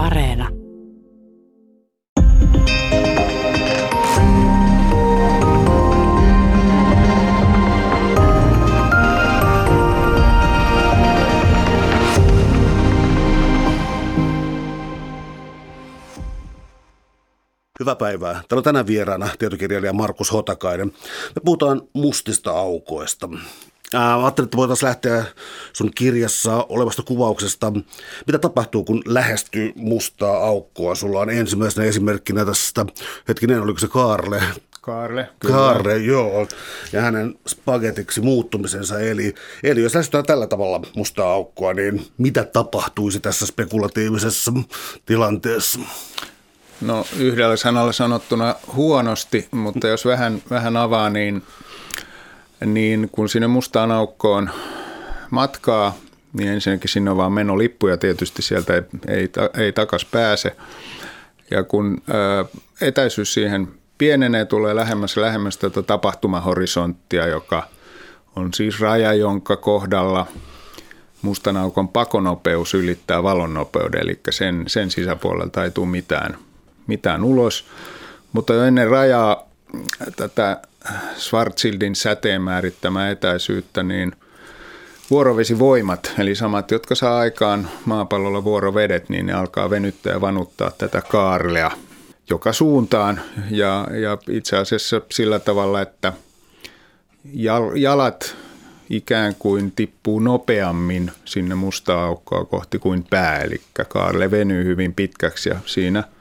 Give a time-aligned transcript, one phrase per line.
[0.00, 0.48] Areena.
[17.80, 18.32] Hyvää päivää.
[18.32, 20.86] Täällä on tänään vieraana tietokirjailija Markus Hotakainen.
[21.34, 23.28] Me puhutaan mustista aukoista.
[23.94, 25.24] Ajattelin, että voitaisiin lähteä
[25.72, 27.72] sun kirjassa olevasta kuvauksesta.
[28.26, 30.94] Mitä tapahtuu, kun lähestyy mustaa aukkoa?
[30.94, 32.86] Sulla on ensimmäisenä esimerkkinä tästä,
[33.28, 34.42] hetkinen, oliko se Kaarle?
[34.80, 35.28] Kaarle.
[35.40, 35.54] Kyllä.
[35.54, 36.46] Kaarle, joo.
[36.92, 39.00] Ja hänen spagetiksi muuttumisensa.
[39.00, 44.52] Eli, eli jos lähestytään tällä tavalla mustaa aukkoa, niin mitä tapahtuisi tässä spekulatiivisessa
[45.06, 45.80] tilanteessa?
[46.80, 51.42] No yhdellä sanalla sanottuna huonosti, mutta jos vähän, vähän avaa, niin,
[52.66, 54.50] niin kun sinne mustaan aukkoon
[55.30, 55.96] matkaa,
[56.32, 59.28] niin ensinnäkin sinne on vaan menolippuja tietysti sieltä ei, ei,
[59.58, 60.56] ei takas pääse.
[61.50, 62.44] Ja kun ä,
[62.80, 63.68] etäisyys siihen
[63.98, 67.68] pienenee, tulee lähemmäs lähemmäs tätä tapahtumahorisonttia, joka
[68.36, 70.26] on siis raja, jonka kohdalla
[71.22, 76.36] mustan aukon pakonopeus ylittää valonnopeuden, eli sen, sen sisäpuolelta ei tule mitään–
[76.90, 77.64] mitään ulos.
[78.32, 79.48] Mutta jo ennen rajaa
[80.16, 80.62] tätä
[81.16, 84.12] Schwarzschildin säteen määrittämää etäisyyttä, niin
[85.10, 91.00] vuorovesivoimat, eli samat, jotka saa aikaan maapallolla vuorovedet, niin ne alkaa venyttää ja vanuttaa tätä
[91.00, 91.70] kaarlea
[92.30, 93.20] joka suuntaan.
[93.50, 96.12] Ja, ja itse asiassa sillä tavalla, että
[97.74, 98.36] jalat
[98.90, 105.48] ikään kuin tippuu nopeammin sinne mustaa aukkoa kohti kuin pää, eli kaarle venyy hyvin pitkäksi
[105.48, 106.04] ja siinä–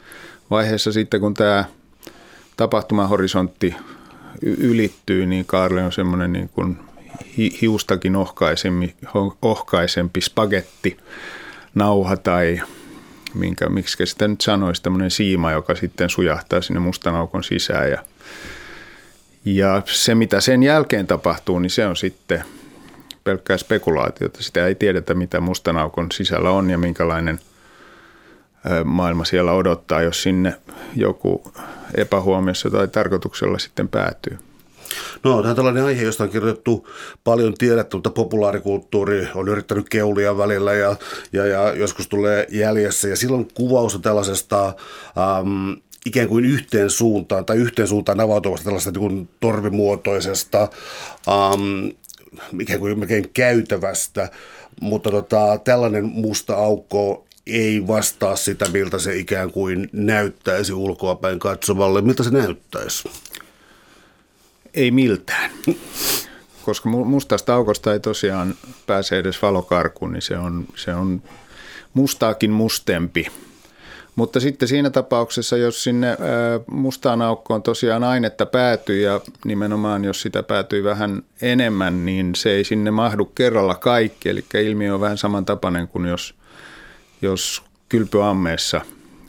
[0.51, 1.65] vaiheessa sitten, kun tämä
[2.57, 3.75] tapahtumahorisontti
[4.41, 6.77] ylittyy, niin Kaarle on semmoinen niin kuin
[7.61, 8.95] hiustakin ohkaisempi,
[9.41, 10.97] ohkaisempi spagetti,
[11.75, 12.61] nauha tai
[13.33, 17.91] minkä, miksi sitä nyt sanoisi, tämmöinen siima, joka sitten sujahtaa sinne mustan aukon sisään.
[17.91, 18.03] Ja,
[19.45, 22.43] ja se, mitä sen jälkeen tapahtuu, niin se on sitten
[23.23, 24.43] pelkkää spekulaatiota.
[24.43, 27.39] Sitä ei tiedetä, mitä mustan aukon sisällä on ja minkälainen–
[28.83, 30.55] maailma siellä odottaa, jos sinne
[30.95, 31.51] joku
[31.95, 34.37] epähuomiossa tai tarkoituksella sitten päätyy.
[35.23, 36.87] No, tämä on tällainen aihe, josta on kirjoitettu
[37.23, 40.95] paljon tiedettä, mutta populaarikulttuuri on yrittänyt keulia välillä ja,
[41.33, 43.07] ja, ja joskus tulee jäljessä.
[43.07, 44.65] Ja silloin kuvaus on tällaisesta
[45.17, 45.71] ähm,
[46.05, 50.67] ikään kuin yhteen suuntaan tai yhteen suuntaan avautuvasta tällaisesta niin torvimuotoisesta,
[51.27, 51.87] ähm,
[52.59, 54.29] ikään kuin käytävästä,
[54.81, 62.01] mutta tota, tällainen musta aukko ei vastaa sitä, miltä se ikään kuin näyttäisi ulkoapäin katsovalle.
[62.01, 63.09] Miltä se näyttäisi?
[64.73, 65.51] Ei miltään.
[66.63, 68.55] Koska mustasta aukosta ei tosiaan
[68.87, 71.21] pääse edes valokarkuun, niin se on, se on
[71.93, 73.27] mustaakin mustempi.
[74.15, 76.17] Mutta sitten siinä tapauksessa, jos sinne
[76.71, 82.63] mustaan aukkoon tosiaan ainetta päätyy ja nimenomaan jos sitä päätyy vähän enemmän, niin se ei
[82.63, 84.29] sinne mahdu kerralla kaikki.
[84.29, 86.35] Eli ilmiö on vähän samantapainen kuin jos
[87.21, 88.81] jos kylpyammeessa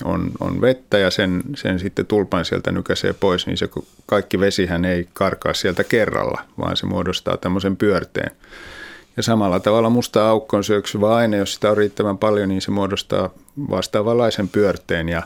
[0.05, 3.69] on, on vettä ja sen, sen sitten tulpan sieltä nykäisee pois, niin se
[4.07, 8.31] kaikki vesihän ei karkaa sieltä kerralla, vaan se muodostaa tämmöisen pyörteen.
[9.17, 13.31] Ja samalla tavalla musta aukkoon syöksyvä aine, jos sitä on riittävän paljon, niin se muodostaa
[13.71, 15.09] vastaavanlaisen pyörteen.
[15.09, 15.23] Ja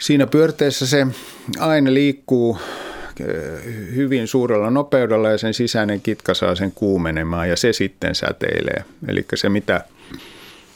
[0.00, 1.06] siinä pyörteessä se
[1.58, 2.58] aine liikkuu
[3.20, 3.26] eh,
[3.94, 8.84] hyvin suurella nopeudella ja sen sisäinen kitka saa sen kuumenemaan ja se sitten säteilee.
[9.08, 9.84] Eli se mitä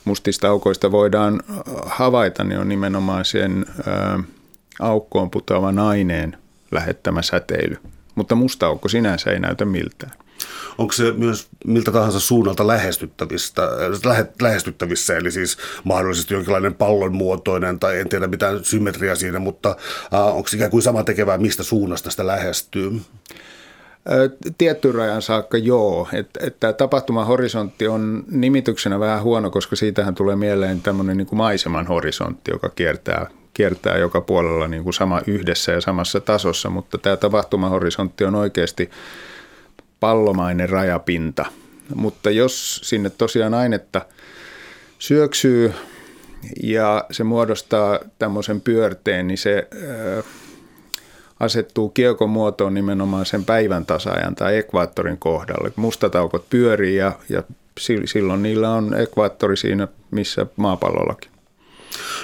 [0.04, 1.42] mustista aukoista voidaan
[1.86, 3.66] havaita, niin on nimenomaan sen
[4.80, 6.36] aukkoon putoavan aineen
[6.70, 7.76] lähettämä säteily.
[8.14, 10.12] Mutta musta aukko sinänsä ei näytä miltään.
[10.78, 13.62] Onko se myös miltä tahansa suunnalta lähestyttävissä,
[14.40, 19.76] lähestyttävissä, eli siis mahdollisesti jonkinlainen pallon muotoinen tai en tiedä mitään symmetriaa siinä, mutta
[20.10, 23.00] onko se ikään kuin sama tekevää, mistä suunnasta sitä lähestyy?
[24.58, 26.08] Tiettyyn rajan saakka joo.
[26.12, 31.86] Että et tapahtumahorisontti on nimityksenä vähän huono, koska siitähän tulee mieleen tämmöinen niin kuin maiseman
[31.86, 37.16] horisontti, joka kiertää, kiertää joka puolella niin kuin sama yhdessä ja samassa tasossa, mutta tämä
[37.16, 38.90] tapahtumahorisontti on oikeasti
[40.00, 41.44] pallomainen rajapinta.
[41.94, 44.06] Mutta jos sinne tosiaan ainetta
[44.98, 45.72] syöksyy
[46.62, 49.68] ja se muodostaa tämmöisen pyörteen, niin se
[51.42, 55.72] asettuu kiekon muotoon nimenomaan sen päivän tasaajan tai ekvaattorin kohdalle.
[55.76, 57.42] Mustat aukot pyörii ja, ja
[58.04, 61.32] silloin niillä on ekvaattori siinä, missä maapallollakin.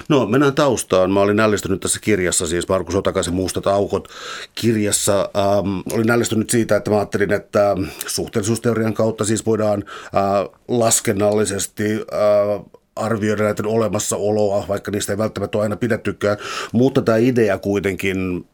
[0.09, 1.11] No mennään taustaan.
[1.11, 4.09] Mä olin ällistynyt tässä kirjassa, siis Markus Otakaisen Mustat aukot
[4.55, 5.21] kirjassa.
[5.21, 7.77] Ähm, olin ällistynyt siitä, että mä ajattelin, että
[8.07, 12.65] suhteellisuusteorian kautta siis voidaan äh, laskennallisesti äh,
[12.97, 16.37] arvioida näiden olemassaoloa, vaikka niistä ei välttämättä ole aina pidettykään,
[16.73, 18.47] mutta tämä idea kuitenkin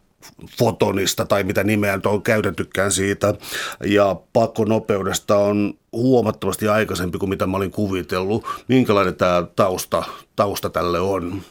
[0.58, 3.34] fotonista tai mitä nimeä on käytettykään siitä.
[3.84, 8.46] Ja pakkonopeudesta on huomattavasti aikaisempi kuin mitä mä olin kuvitellut.
[8.68, 10.04] Minkälainen tämä tausta,
[10.36, 11.42] tausta tälle on?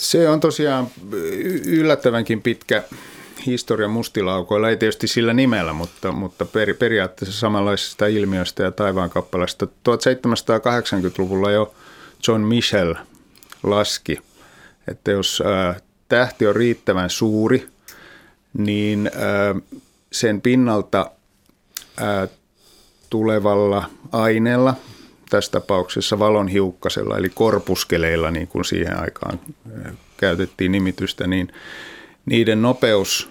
[0.00, 0.86] Se on tosiaan
[1.66, 2.82] yllättävänkin pitkä
[3.46, 9.66] historia mustilaukoilla, ei tietysti sillä nimellä, mutta, mutta per, periaatteessa samanlaisesta ilmiöstä ja taivaankappaleesta.
[9.66, 11.74] 1780-luvulla jo
[12.28, 12.94] John Michel
[13.62, 14.18] laski,
[14.88, 15.42] että jos
[16.08, 17.68] tähti on riittävän suuri,
[18.58, 19.10] niin
[20.12, 21.10] sen pinnalta
[23.10, 24.74] tulevalla aineella,
[25.30, 29.40] tässä tapauksessa valonhiukkasella eli korpuskeleilla, niin kuin siihen aikaan
[30.16, 31.52] käytettiin nimitystä, niin
[32.26, 33.30] niiden nopeus,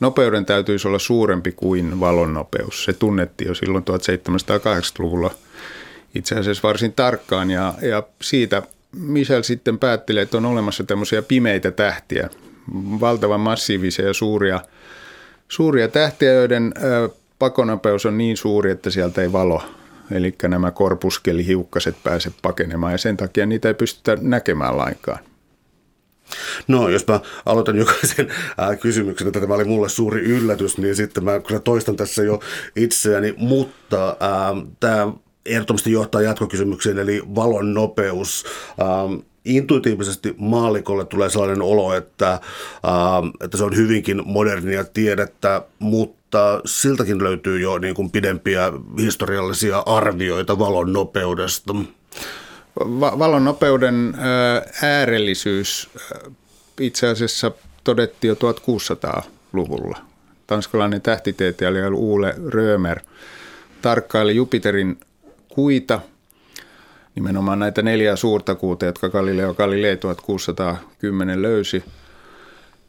[0.00, 2.84] nopeuden täytyisi olla suurempi kuin valon nopeus.
[2.84, 5.30] Se tunnettiin jo silloin 1780-luvulla
[6.14, 8.62] itse asiassa varsin tarkkaan ja, ja siitä
[8.96, 12.30] Michel sitten päätteli, että on olemassa tämmöisiä pimeitä tähtiä,
[13.00, 14.60] valtavan massiivisia ja suuria,
[15.48, 16.74] suuria tähtiä, joiden
[17.38, 19.62] pakonopeus on niin suuri, että sieltä ei valo,
[20.10, 25.18] eli nämä korpuskelihiukkaset pääse pakenemaan ja sen takia niitä ei pystytä näkemään lainkaan.
[26.68, 31.24] No, jos mä aloitan jokaisen äh, kysymyksen, että tämä oli mulle suuri yllätys, niin sitten
[31.24, 32.40] mä kun toistan tässä jo
[32.76, 34.16] itseäni, mutta
[34.80, 35.12] tämä
[35.46, 38.44] ehdottomasti johtaa jatkokysymykseen, eli valon nopeus.
[38.80, 39.14] Ähm,
[39.44, 47.24] intuitiivisesti maalikolle tulee sellainen olo, että, ähm, että se on hyvinkin modernia tiedettä, mutta siltäkin
[47.24, 51.74] löytyy jo niin kuin pidempiä historiallisia arvioita valon nopeudesta.
[52.80, 56.32] Va- valon nopeuden äh, äärellisyys äh,
[56.80, 57.52] itse asiassa
[57.84, 59.98] todettiin jo 1600-luvulla.
[60.46, 63.00] Tanskalainen tähtitieteilijä Uule Römer
[63.82, 65.00] tarkkaili Jupiterin
[65.56, 66.00] kuita,
[67.14, 71.84] nimenomaan näitä neljää suurta kuuta, jotka Galileo Galilei 1610 löysi.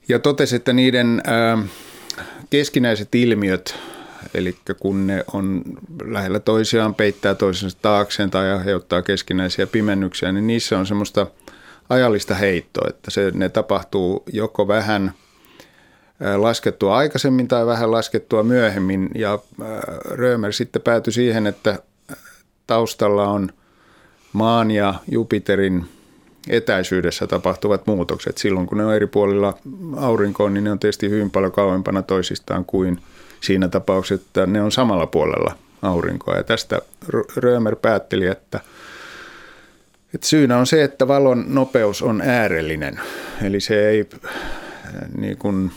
[0.09, 1.23] Ja totesi, että niiden
[2.49, 3.75] keskinäiset ilmiöt,
[4.33, 5.61] eli kun ne on
[6.03, 11.27] lähellä toisiaan, peittää toisensa taakseen tai aiheuttaa keskinäisiä pimennyksiä, niin niissä on semmoista
[11.89, 15.11] ajallista heittoa, että se, ne tapahtuu joko vähän
[16.35, 19.09] laskettua aikaisemmin tai vähän laskettua myöhemmin.
[19.15, 19.39] Ja
[20.05, 21.79] Römer sitten päätyi siihen, että
[22.67, 23.49] taustalla on
[24.33, 25.85] maan ja Jupiterin
[26.49, 28.37] etäisyydessä tapahtuvat muutokset.
[28.37, 29.53] Silloin kun ne on eri puolilla
[29.95, 33.01] aurinkoon, niin ne on tietysti hyvin paljon kauempana toisistaan kuin
[33.41, 36.35] siinä tapauksessa, että ne on samalla puolella aurinkoa.
[36.35, 36.81] Ja tästä
[37.37, 38.59] Römer päätteli, että,
[40.13, 42.99] että syynä on se, että valon nopeus on äärellinen.
[43.43, 44.09] Eli se ei
[45.17, 45.71] niin kuin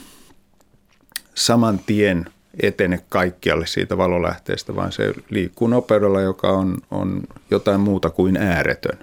[1.35, 2.27] saman tien–
[2.63, 8.99] etene kaikkialle siitä valolähteestä, vaan se liikkuu nopeudella, joka on, on jotain muuta kuin ääretön.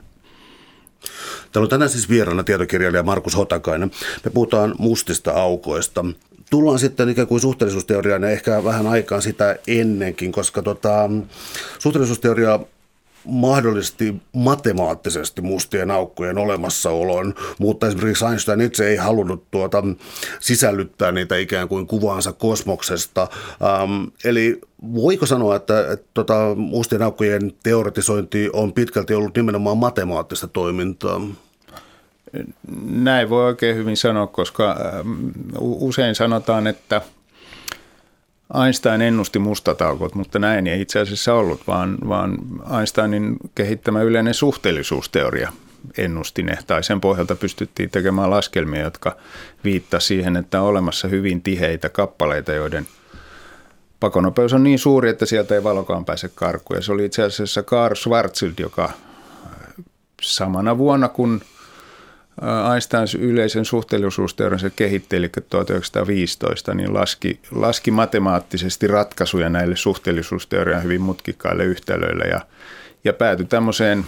[1.51, 3.91] Täällä on tänään siis vieraana tietokirjailija Markus Hotakainen.
[4.25, 6.05] Me puhutaan mustista aukoista.
[6.49, 11.09] Tullaan sitten ikään kuin suhteellisuusteoriaan ja ehkä vähän aikaan sitä ennenkin, koska tota,
[11.79, 12.59] suhteellisuusteoria
[13.27, 19.83] mahdollisesti matemaattisesti mustien aukkojen olemassaolon, mutta esimerkiksi Einstein itse ei halunnut tuota,
[20.39, 23.21] sisällyttää niitä ikään kuin kuvaansa kosmoksesta.
[23.21, 24.61] Ähm, eli
[24.93, 31.21] voiko sanoa, että, että tota, mustien aukkojen teoretisointi on pitkälti ollut nimenomaan matemaattista toimintaa?
[32.85, 34.77] Näin voi oikein hyvin sanoa, koska
[35.59, 37.01] usein sanotaan, että–
[38.63, 42.37] Einstein ennusti mustat aukot, mutta näin ei itse asiassa ollut, vaan, vaan
[42.77, 45.51] Einsteinin kehittämä yleinen suhteellisuusteoria
[45.97, 49.15] ennusti ne, tai sen pohjalta pystyttiin tekemään laskelmia, jotka
[49.63, 52.87] viittaa siihen, että on olemassa hyvin tiheitä kappaleita, joiden
[53.99, 56.77] pakonopeus on niin suuri, että sieltä ei valokaan pääse karkuun.
[56.77, 58.91] Ja se oli itse asiassa Karl Schwarzschild, joka
[60.21, 61.41] samana vuonna, kun
[62.73, 72.23] Einstein yleisen suhteellisuusteoriansa kehitteli 1915, niin laski, laski matemaattisesti ratkaisuja näille suhteellisuusteorian hyvin mutkikkaille yhtälöille
[72.23, 72.41] ja,
[73.03, 74.05] ja päätyi tämmöiseen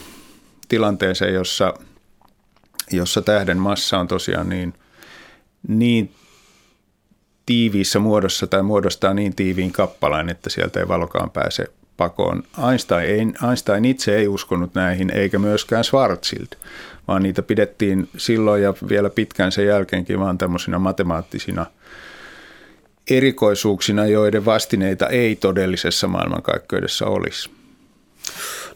[0.67, 1.73] tilanteeseen, jossa,
[2.91, 4.73] jossa tähden massa on tosiaan niin,
[5.67, 6.13] niin
[7.45, 11.65] tiiviissä muodossa tai muodostaa niin tiiviin kappaleen, että sieltä ei valokaan pääse
[11.97, 12.43] pakoon.
[12.69, 16.47] Einstein, ei, Einstein itse ei uskonut näihin, eikä myöskään Schwarzschild,
[17.09, 21.65] vaan niitä pidettiin silloin ja vielä pitkään sen jälkeenkin vaan tämmöisinä matemaattisina
[23.09, 27.49] erikoisuuksina, joiden vastineita ei todellisessa maailmankaikkeudessa olisi.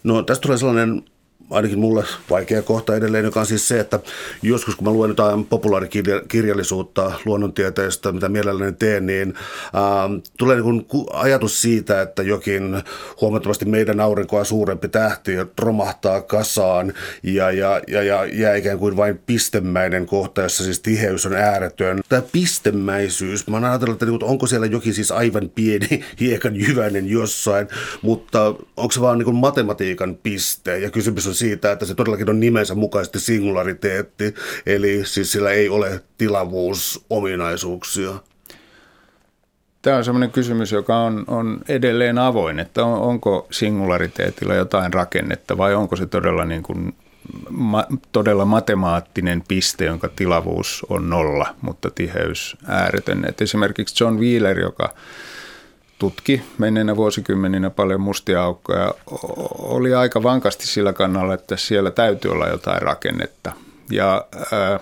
[0.03, 1.03] No tästä tulee sellainen
[1.49, 3.99] ainakin mulle vaikea kohta edelleen, joka on siis se, että
[4.41, 9.33] joskus kun mä luen jotain populaarikirjallisuutta luonnontieteestä, mitä mielelläni teen, niin
[9.73, 12.83] ää, tulee niin ajatus siitä, että jokin
[13.21, 19.19] huomattavasti meidän aurinkoa suurempi tähti romahtaa kasaan ja, ja, ja, ja jää ikään kuin vain
[19.25, 22.01] pistemäinen kohta, jossa siis tiheys on ääretön.
[22.09, 25.87] Tämä pistemäisyys, mä oon ajatellut, että niin onko siellä jokin siis aivan pieni
[26.19, 27.67] hiekan jyväinen jossain,
[28.01, 28.45] mutta
[28.77, 32.75] onko se vaan niin matematiikan piste ja kysymys on siitä, että se todellakin on nimensä
[32.75, 34.35] mukaisesti singulariteetti,
[34.65, 38.13] eli siis sillä ei ole tilavuusominaisuuksia.
[39.81, 45.57] Tämä on sellainen kysymys, joka on, on edelleen avoin, että on, onko singulariteetilla jotain rakennetta
[45.57, 46.95] vai onko se todella, niin kuin,
[47.49, 53.25] ma, todella matemaattinen piste, jonka tilavuus on nolla, mutta tiheys ääretön.
[53.29, 54.93] Et esimerkiksi John Wheeler, joka
[56.03, 58.93] tutki menneenä vuosikymmeninä paljon mustia aukkoja,
[59.51, 63.51] oli aika vankasti sillä kannalla, että siellä täytyy olla jotain rakennetta.
[63.91, 64.79] Ja ää,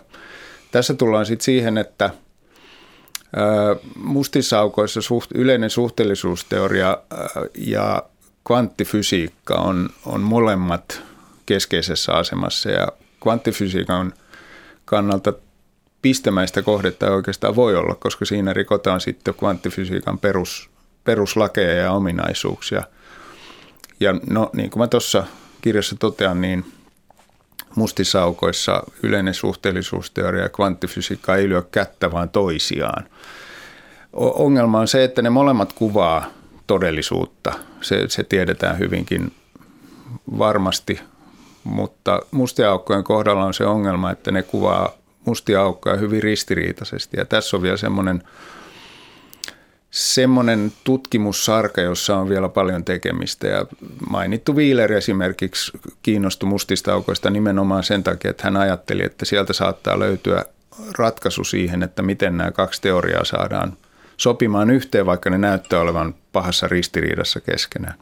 [0.72, 7.20] tässä tullaan sitten siihen, että ää, mustissa aukoissa suht, yleinen suhteellisuusteoria ää,
[7.58, 8.04] ja
[8.48, 11.02] kvanttifysiikka on, on molemmat
[11.46, 12.88] keskeisessä asemassa ja
[13.24, 14.14] kvanttifysiikan
[14.86, 15.34] kannalta
[16.02, 20.71] pistemäistä kohdetta ei oikeastaan voi olla, koska siinä rikotaan sitten kvanttifysiikan perus,
[21.04, 22.84] peruslakeja ja ominaisuuksia.
[24.00, 25.24] Ja no, niin kuin mä tuossa
[25.62, 26.66] kirjassa totean, niin
[27.76, 33.06] mustissa aukoissa yleinen suhteellisuusteoria ja kvanttifysiikka ei lyö kättä, vaan toisiaan.
[34.14, 36.26] Ongelma on se, että ne molemmat kuvaa
[36.68, 37.54] todellisuutta.
[37.82, 39.34] Se, se tiedetään hyvinkin
[40.38, 41.00] varmasti,
[41.64, 44.92] mutta mustia aukkojen kohdalla on se ongelma, että ne kuvaa
[45.26, 47.18] mustia aukkoja hyvin ristiriitaisesti.
[47.18, 48.24] Ja tässä on vielä semmoinen–
[49.92, 53.48] semmoinen tutkimussarka, jossa on vielä paljon tekemistä.
[53.48, 53.66] Ja
[54.10, 55.72] mainittu Wheeler esimerkiksi
[56.04, 60.46] kiinnostui mustista aukoista nimenomaan sen takia, että hän ajatteli, että sieltä saattaa löytyä
[60.98, 63.78] ratkaisu siihen, että miten nämä kaksi teoriaa saadaan
[64.18, 67.96] sopimaan yhteen, vaikka ne näyttää olevan pahassa ristiriidassa keskenään.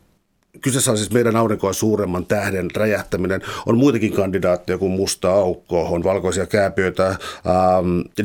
[0.61, 3.41] Kyseessä on siis meidän aurinkoa suuremman tähden räjähtäminen.
[3.65, 7.17] On muitakin kandidaatteja kuin musta aukko, on valkoisia kääpiöitä, ähm,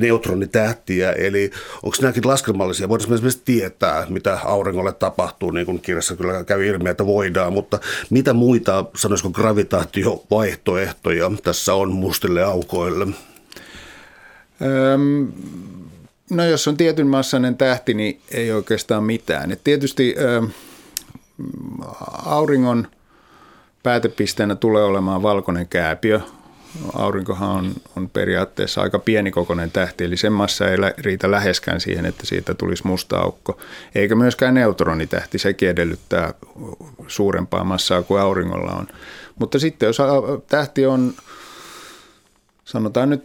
[0.01, 1.51] neutronitähtiä, eli
[1.83, 2.89] onko nämäkin laskelmallisia?
[2.89, 7.79] Voitaisiin esimerkiksi tietää, mitä auringolle tapahtuu, niin kuin kirjassa kyllä käy ilmi, että voidaan, mutta
[8.11, 13.07] mitä muita, sanoisiko gravitaatiovaihtoehtoja tässä on mustille aukoille?
[14.63, 15.33] Öm,
[16.31, 19.53] no jos on tietyn massainen tähti, niin ei oikeastaan mitään.
[19.53, 20.15] Et tietysti...
[20.19, 20.51] Öm,
[22.25, 22.89] auringon
[23.83, 26.21] päätepisteenä tulee olemaan valkoinen kääpiö.
[26.95, 32.27] Aurinkohan on, on periaatteessa aika pienikokoinen tähti, eli sen massa ei riitä läheskään siihen, että
[32.27, 33.59] siitä tulisi musta aukko.
[33.95, 36.35] Eikä myöskään neutronitähti, sekin edellyttää
[37.07, 38.87] suurempaa massaa kuin auringolla on.
[39.39, 39.99] Mutta sitten jos
[40.47, 41.15] tähti on,
[42.65, 43.25] sanotaan nyt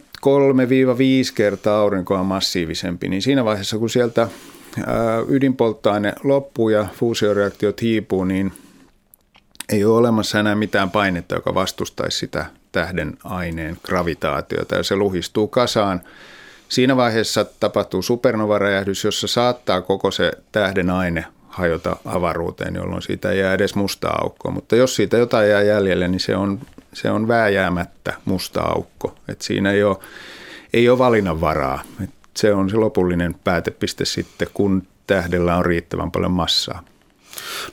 [1.34, 4.28] kertaa aurinkoa massiivisempi, niin siinä vaiheessa kun sieltä
[5.28, 8.52] ydinpolttoaine loppuu ja fuusioreaktiot hiipuu, niin
[9.68, 15.48] ei ole olemassa enää mitään painetta, joka vastustaisi sitä tähden aineen gravitaatiota ja se luhistuu
[15.48, 16.00] kasaan.
[16.68, 23.38] Siinä vaiheessa tapahtuu supernovaräjähdys, jossa saattaa koko se tähden aine hajota avaruuteen, jolloin siitä ei
[23.38, 24.52] jää edes mustaa aukkoa.
[24.52, 26.60] Mutta jos siitä jotain jää jäljelle, niin se on,
[26.92, 29.14] se on vääjäämättä musta aukko.
[29.28, 29.96] Et siinä ei ole,
[30.72, 31.82] ei ole valinnanvaraa.
[32.04, 36.82] Et se on se lopullinen päätepiste sitten, kun tähdellä on riittävän paljon massaa.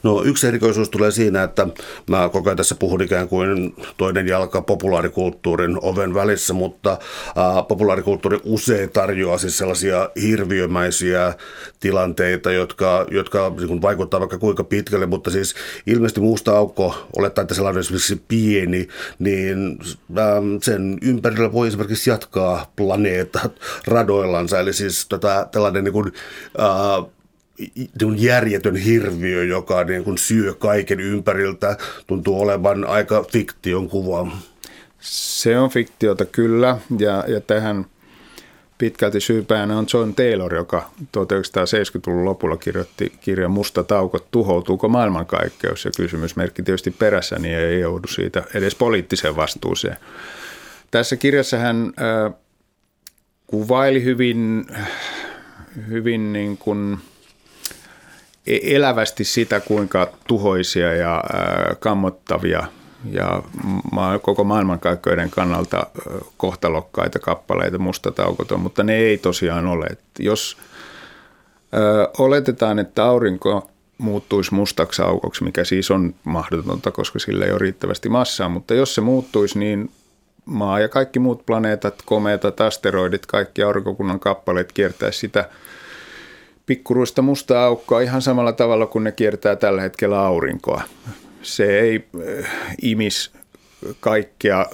[0.03, 1.67] No yksi erikoisuus tulee siinä, että
[2.09, 6.97] mä koko ajan tässä puhun ikään kuin toinen jalka populaarikulttuurin oven välissä, mutta
[7.35, 11.33] ää, populaarikulttuuri usein tarjoaa siis sellaisia hirviömäisiä
[11.79, 15.55] tilanteita, jotka, jotka niin vaikuttaa vaikka kuinka pitkälle, mutta siis
[15.87, 18.87] ilmeisesti muusta aukko, olettaa, että sellainen esimerkiksi pieni,
[19.19, 19.79] niin
[20.15, 23.51] ää, sen ympärillä voi esimerkiksi jatkaa planeetat
[23.87, 26.13] radoillansa, eli siis tätä, tällainen niin kuin,
[26.55, 27.16] niin
[28.17, 34.27] järjetön hirviö, joka niin kuin syö kaiken ympäriltä, tuntuu olevan aika fiktion kuva.
[34.99, 37.85] Se on fiktiota kyllä, ja, ja tähän
[38.77, 45.91] pitkälti syypäänä on John Taylor, joka 1970-luvun lopulla kirjoitti kirjan Musta taukot, tuhoutuuko maailmankaikkeus, ja
[45.97, 49.97] kysymysmerkki tietysti perässä, niin ei joudu siitä edes poliittiseen vastuuseen.
[50.91, 52.33] Tässä kirjassa hän äh,
[53.47, 54.67] kuvaili hyvin,
[55.89, 56.97] hyvin niin kuin–
[58.47, 61.23] elävästi sitä, kuinka tuhoisia ja
[61.79, 62.63] kammottavia
[63.11, 63.43] ja
[64.21, 65.87] koko maailmankaikkeuden kannalta
[66.37, 69.87] kohtalokkaita kappaleita mustat aukot on, mutta ne ei tosiaan ole.
[70.19, 70.57] Jos
[71.73, 77.59] ö, oletetaan, että aurinko muuttuisi mustaksi aukoksi, mikä siis on mahdotonta, koska sillä ei ole
[77.59, 79.91] riittävästi massaa, mutta jos se muuttuisi, niin
[80.45, 85.49] maa ja kaikki muut planeetat, komeetat, asteroidit, kaikki aurinkokunnan kappaleet kiertäisi sitä
[86.67, 90.81] pikkuruista mustaa aukkoa ihan samalla tavalla kuin ne kiertää tällä hetkellä aurinkoa.
[91.41, 92.07] Se ei
[92.39, 93.31] äh, imis
[93.99, 94.65] kaikkea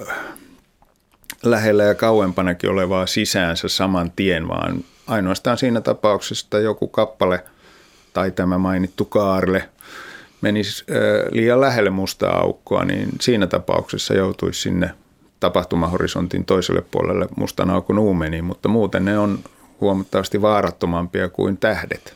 [1.44, 7.44] lähellä ja kauempanakin olevaa sisäänsä saman tien, vaan ainoastaan siinä tapauksessa, joku kappale
[8.14, 9.70] tai tämä mainittu kaarle
[10.42, 10.86] menisi
[11.32, 14.90] liian lähelle mustaa aukkoa, niin siinä tapauksessa joutuisi sinne
[15.40, 19.40] tapahtumahorisontin toiselle puolelle mustan aukon uumeniin, mutta muuten ne on
[19.82, 22.14] huomattavasti vaarattomampia kuin tähdet.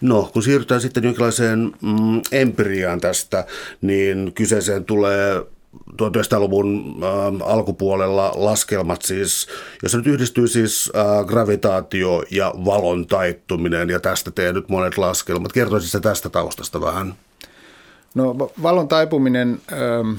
[0.00, 3.46] No, kun siirrytään sitten jonkinlaiseen mm, empiriaan tästä,
[3.80, 5.42] niin kyseeseen tulee
[5.76, 9.46] 1900-luvun äh, alkupuolella laskelmat siis,
[9.82, 15.52] jos nyt yhdistyy siis äh, gravitaatio ja valon taittuminen ja tästä tehnyt monet laskelmat.
[15.52, 17.14] Kertoisi se tästä taustasta vähän?
[18.14, 20.14] No valon taipuminen ähm,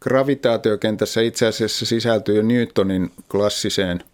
[0.00, 4.04] gravitaatiokentässä itse asiassa sisältyy Newtonin klassiseen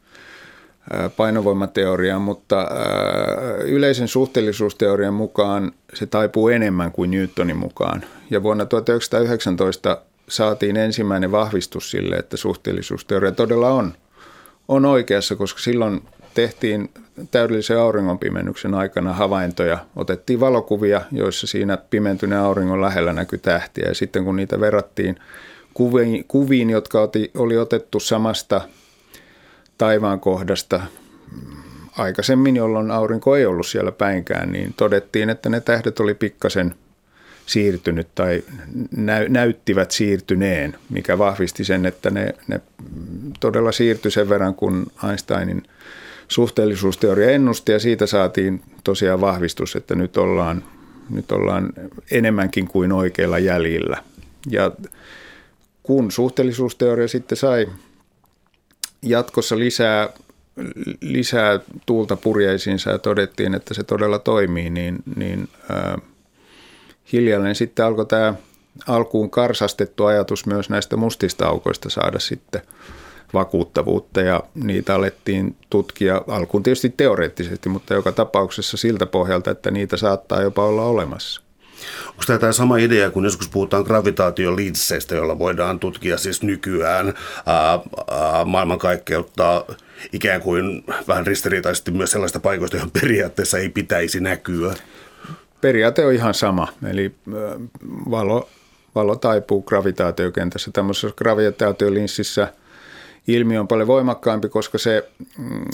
[1.16, 8.04] painovoimateoriaan, mutta äh, yleisen suhteellisuusteorian mukaan se taipuu enemmän kuin Newtonin mukaan.
[8.30, 9.98] Ja vuonna 1919
[10.28, 13.92] saatiin ensimmäinen vahvistus sille, että suhteellisuusteoria todella on,
[14.68, 16.02] on oikeassa, koska silloin
[16.34, 16.90] tehtiin
[17.30, 19.78] täydellisen auringonpimennyksen aikana havaintoja.
[19.96, 23.88] Otettiin valokuvia, joissa siinä pimentyneen auringon lähellä näkyi tähtiä.
[23.88, 25.16] Ja sitten kun niitä verrattiin
[25.74, 28.60] kuviin, kuviin jotka oli otettu samasta
[29.78, 30.80] taivaan kohdasta
[31.98, 36.74] aikaisemmin, jolloin aurinko ei ollut siellä päinkään, niin todettiin, että ne tähdet oli pikkasen
[37.46, 38.42] siirtynyt tai
[38.96, 42.60] nä- näyttivät siirtyneen, mikä vahvisti sen, että ne, ne
[43.40, 45.62] todella siirtyi sen verran, kun Einsteinin
[46.28, 50.64] suhteellisuusteoria ennusti ja siitä saatiin tosiaan vahvistus, että nyt ollaan,
[51.10, 51.72] nyt ollaan
[52.10, 53.96] enemmänkin kuin oikeilla jäljillä.
[54.50, 54.70] Ja
[55.82, 57.68] kun suhteellisuusteoria sitten sai
[59.02, 60.08] jatkossa lisää,
[61.00, 65.98] lisää tuulta purjeisiinsa ja todettiin, että se todella toimii, niin, niin ää,
[67.12, 68.34] hiljalleen sitten alkoi tämä
[68.86, 72.62] alkuun karsastettu ajatus myös näistä mustista aukoista saada sitten
[73.34, 79.96] vakuuttavuutta ja niitä alettiin tutkia alkuun tietysti teoreettisesti, mutta joka tapauksessa siltä pohjalta, että niitä
[79.96, 81.42] saattaa jopa olla olemassa.
[82.08, 87.14] Onko tämä, tämä sama idea, kun joskus puhutaan gravitaatiolinsseistä, joilla voidaan tutkia siis nykyään
[87.46, 87.72] ää,
[88.10, 89.64] ää, maailmankaikkeutta
[90.12, 94.74] ikään kuin vähän ristiriitaisesti myös sellaista paikoista, johon periaatteessa ei pitäisi näkyä?
[95.60, 97.14] Periaate on ihan sama, eli
[98.10, 98.48] valo,
[98.94, 100.70] valo taipuu gravitaatiokentässä.
[100.72, 102.52] Tämmöisessä gravitaatiolinssissä
[103.28, 105.64] ilmiö on paljon voimakkaampi, koska se mm,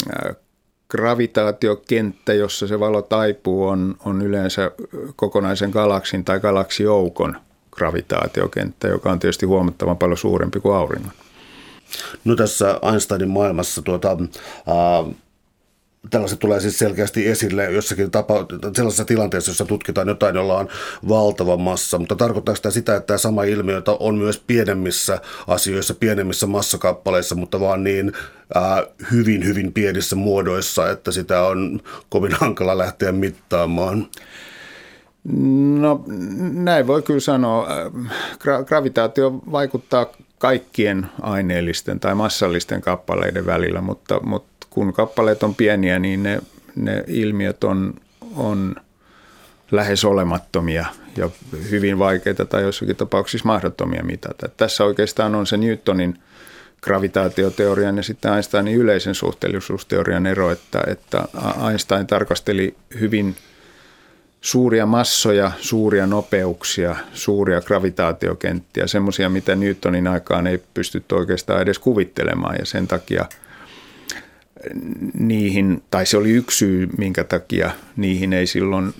[0.90, 4.70] gravitaatiokenttä, jossa se valo taipuu, on, on yleensä
[5.16, 7.36] kokonaisen galaksin tai galaksijoukon
[7.70, 11.12] gravitaatiokenttä, joka on tietysti huomattavan paljon suurempi kuin auringon.
[12.24, 15.14] No tässä Einsteinin maailmassa tuota, äh,
[16.10, 20.68] tällaiset tulee siis selkeästi esille jossakin tapa, sellaisessa tilanteessa, jossa tutkitaan jotain, jolla on
[21.08, 26.46] valtava massa, mutta tarkoittaa sitä sitä, että tämä sama ilmiö on myös pienemmissä asioissa, pienemmissä
[26.46, 28.12] massakappaleissa, mutta vaan niin
[28.56, 28.62] äh,
[29.12, 34.06] hyvin, hyvin pienissä muodoissa, että sitä on kovin hankala lähteä mittaamaan.
[35.78, 36.04] No
[36.52, 37.68] näin voi kyllä sanoa.
[38.34, 40.06] Gra- gravitaatio vaikuttaa
[40.38, 46.40] kaikkien aineellisten tai massallisten kappaleiden välillä, mutta, mutta kun kappaleet on pieniä, niin ne,
[46.76, 47.94] ne ilmiöt on,
[48.36, 48.76] on
[49.70, 50.86] lähes olemattomia
[51.16, 51.30] ja
[51.70, 54.48] hyvin vaikeita tai jossakin tapauksissa mahdottomia mitata.
[54.48, 56.18] Tässä oikeastaan on se Newtonin
[56.82, 61.24] gravitaatioteorian ja sitten Einsteinin yleisen suhteellisuusteorian ero, että, että
[61.70, 63.36] Einstein tarkasteli hyvin
[64.40, 72.56] suuria massoja, suuria nopeuksia, suuria gravitaatiokenttiä, semmoisia, mitä Newtonin aikaan ei pystytty oikeastaan edes kuvittelemaan
[72.58, 73.26] ja sen takia–
[75.14, 78.94] niihin, tai se oli yksi syy, minkä takia niihin ei silloin,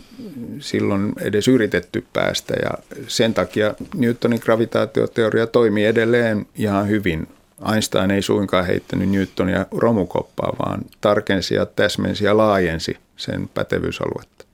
[0.60, 2.54] silloin edes yritetty päästä.
[2.62, 2.70] Ja
[3.08, 7.28] sen takia Newtonin gravitaatioteoria toimii edelleen ihan hyvin.
[7.72, 14.44] Einstein ei suinkaan heittänyt Newtonia romukoppaa, vaan tarkensi ja täsmensi ja laajensi sen pätevyysaluetta.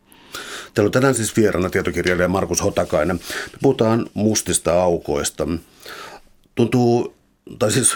[0.74, 3.16] Täällä on tänään siis vieraana tietokirjailija Markus Hotakainen.
[3.52, 5.48] Me puhutaan mustista aukoista.
[6.54, 7.14] Tuntuu
[7.58, 7.94] tai siis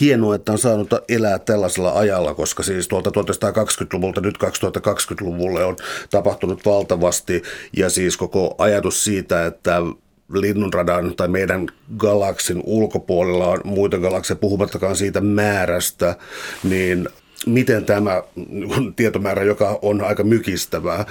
[0.00, 5.76] hienoa, että on saanut elää tällaisella ajalla, koska siis tuolta 1920-luvulta nyt 2020-luvulle on
[6.10, 7.42] tapahtunut valtavasti
[7.76, 9.82] ja siis koko ajatus siitä, että
[10.34, 16.16] linnunradan tai meidän galaksin ulkopuolella on muita galakseja, puhumattakaan siitä määrästä,
[16.64, 17.08] niin
[17.46, 18.22] miten tämä
[18.96, 21.06] tietomäärä, joka on aika mykistävää,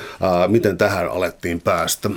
[0.48, 2.10] miten tähän alettiin päästä?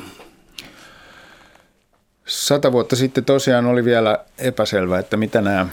[2.28, 5.68] Sata vuotta sitten tosiaan oli vielä epäselvä, että mitä nämä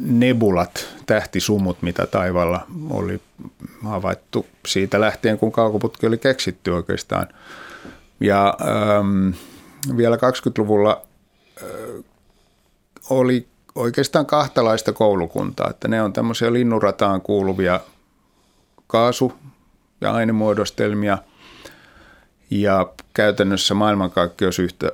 [0.00, 3.20] nebulat, tähtisumut, mitä taivaalla oli
[3.84, 7.26] havaittu siitä lähtien, kun kaukoputki oli keksitty oikeastaan.
[8.20, 9.30] Ja ähm,
[9.96, 11.02] vielä 20-luvulla
[11.62, 11.68] äh,
[13.10, 17.80] oli oikeastaan kahtalaista koulukuntaa, että ne on tämmöisiä linnurataan kuuluvia
[18.86, 19.38] kaasu-
[20.00, 21.18] ja ainemuodostelmia–
[22.60, 24.92] ja käytännössä maailmankaikkeus, yhtä,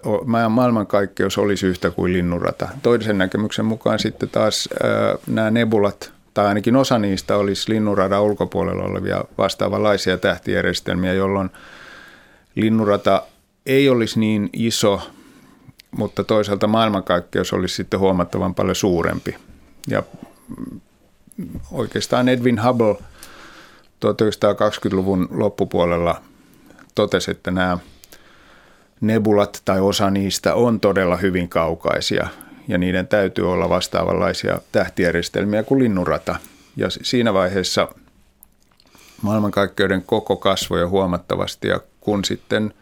[0.49, 2.69] maailmankaikkeus olisi yhtä kuin linnurata.
[2.83, 4.69] Toisen näkemyksen mukaan sitten taas
[5.27, 11.51] nämä nebulat, tai ainakin osa niistä olisi linnuradan ulkopuolella olevia vastaavanlaisia tähtijärjestelmiä, jolloin
[12.55, 13.23] linnurata
[13.67, 15.11] ei olisi niin iso,
[15.91, 19.37] mutta toisaalta maailmankaikkeus olisi sitten huomattavan paljon suurempi.
[19.89, 20.03] Ja
[21.73, 22.95] oikeastaan Edwin Hubble
[24.07, 26.23] 1920-luvun loppupuolella
[26.99, 27.79] totesi, että nämä
[29.01, 32.29] nebulat tai osa niistä on todella hyvin kaukaisia
[32.69, 36.37] ja niiden täytyy olla vastaavanlaisia tähtijärjestelmiä kuin linnurata.
[36.77, 37.89] Ja siinä vaiheessa
[39.23, 42.75] maailmankaikkeuden koko kasvoi huomattavasti ja kun sitten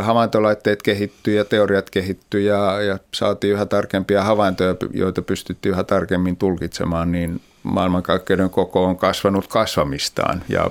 [0.00, 6.36] havaintolaitteet kehittyi ja teoriat kehittyi ja, ja saatiin yhä tarkempia havaintoja, joita pystyttiin yhä tarkemmin
[6.36, 10.70] tulkitsemaan, niin maailmankaikkeuden koko on kasvanut kasvamistaan ja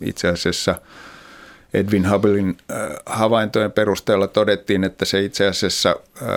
[0.00, 0.74] itse asiassa–
[1.74, 6.28] Edwin Hubblein äh, havaintojen perusteella todettiin, että se itse asiassa äh,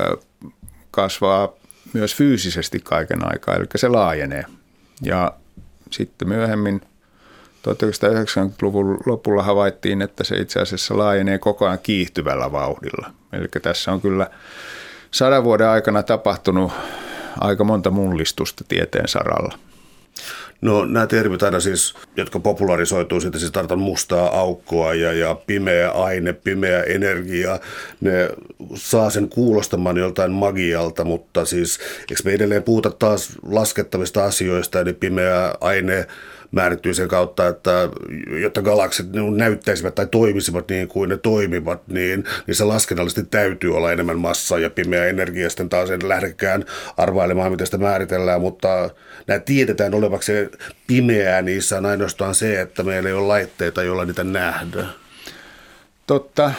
[0.91, 1.49] kasvaa
[1.93, 4.45] myös fyysisesti kaiken aikaa, eli se laajenee.
[5.01, 5.33] Ja
[5.91, 6.81] sitten myöhemmin
[7.69, 13.11] 1990-luvun lopulla havaittiin, että se itse asiassa laajenee koko ajan kiihtyvällä vauhdilla.
[13.33, 14.29] Eli tässä on kyllä
[15.11, 16.71] sadan vuoden aikana tapahtunut
[17.39, 19.57] aika monta mullistusta tieteen saralla.
[20.63, 25.91] No nämä termit aina siis, jotka popularisoituu siitä, siis tartan mustaa aukkoa ja, ja pimeä
[25.91, 27.59] aine, pimeä energia,
[28.01, 28.29] ne
[28.75, 34.93] saa sen kuulostamaan joltain magialta, mutta siis eikö me edelleen puhuta taas laskettavista asioista, eli
[34.93, 36.07] pimeä aine,
[36.53, 37.89] määrittyy sen kautta, että
[38.41, 43.91] jotta galaksit näyttäisivät tai toimisivat niin kuin ne toimivat, niin, niin se laskennallisesti täytyy olla
[43.91, 45.49] enemmän massaa ja pimeä energia.
[45.49, 46.65] Sitten taas en lähdekään
[46.97, 48.89] arvailemaan, miten sitä määritellään, mutta
[49.27, 50.31] nämä tiedetään olevaksi
[50.87, 54.89] pimeää, niissä on ainoastaan se, että meillä ei ole laitteita, joilla niitä nähdään.
[56.07, 56.51] Totta.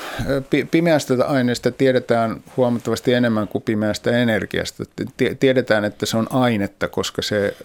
[0.70, 4.84] Pimeästä aineesta tiedetään huomattavasti enemmän kuin pimeästä energiasta.
[5.40, 7.56] Tiedetään, että se on ainetta, koska se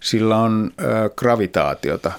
[0.00, 2.12] sillä on ö, gravitaatiota.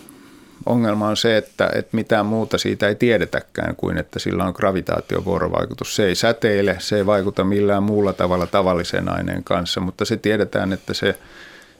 [0.65, 5.95] Ongelma on se, että, että mitään muuta siitä ei tiedetäkään kuin, että sillä on gravitaatiovuorovaikutus.
[5.95, 10.73] Se ei säteile, se ei vaikuta millään muulla tavalla tavallisen aineen kanssa, mutta se tiedetään,
[10.73, 11.19] että se,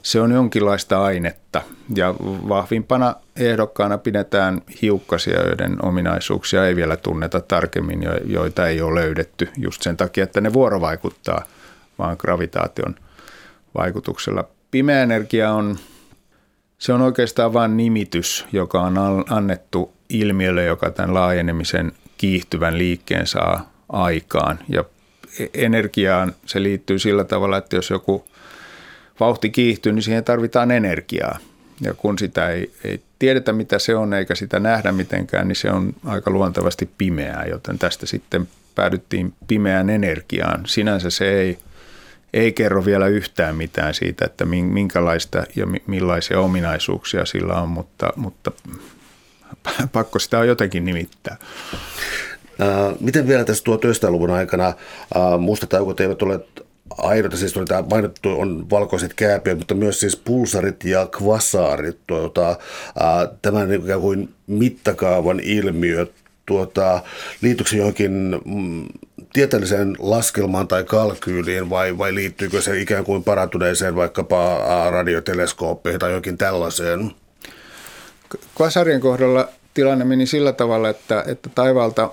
[0.02, 1.62] se on jonkinlaista ainetta.
[1.94, 2.14] Ja
[2.48, 9.82] vahvimpana ehdokkaana pidetään hiukkasia, joiden ominaisuuksia ei vielä tunneta tarkemmin, joita ei ole löydetty just
[9.82, 11.44] sen takia, että ne vuorovaikuttaa
[11.98, 12.94] vaan gravitaation
[13.74, 14.44] vaikutuksella.
[14.70, 15.78] Pimeä energia on
[16.82, 23.72] se on oikeastaan vain nimitys, joka on annettu ilmiölle, joka tämän laajenemisen kiihtyvän liikkeen saa
[23.88, 24.58] aikaan.
[24.68, 24.84] Ja
[25.38, 28.24] e- energiaan se liittyy sillä tavalla, että jos joku
[29.20, 31.38] vauhti kiihtyy, niin siihen tarvitaan energiaa.
[31.80, 35.70] Ja kun sitä ei, ei tiedetä, mitä se on, eikä sitä nähdä mitenkään, niin se
[35.70, 40.62] on aika luontevasti pimeää, joten tästä sitten päädyttiin pimeään energiaan.
[40.66, 41.58] Sinänsä se ei–
[42.34, 48.52] ei kerro vielä yhtään mitään siitä, että minkälaista ja millaisia ominaisuuksia sillä on, mutta, mutta
[49.92, 51.36] pakko sitä on jotenkin nimittää.
[53.00, 53.64] Miten vielä tässä
[54.06, 54.74] 1900-luvun aikana
[55.38, 56.40] mustat aukot eivät ole
[56.98, 62.58] ainoita, siis oli tämä mainittu on valkoiset kääpiöt, mutta myös siis pulsarit ja kvasaarit, tuota,
[63.42, 66.06] tämän ikään kuin mittakaavan ilmiö,
[66.46, 67.02] tuota,
[67.42, 68.84] liittyykö johonkin mm,
[69.32, 74.58] tieteelliseen laskelmaan tai kalkyyliin vai, vai liittyykö se ikään kuin parantuneeseen vaikkapa
[74.90, 77.10] radioteleskooppeihin tai jokin tällaiseen?
[78.56, 82.10] Kvasarien kohdalla tilanne meni sillä tavalla, että, että taivaalta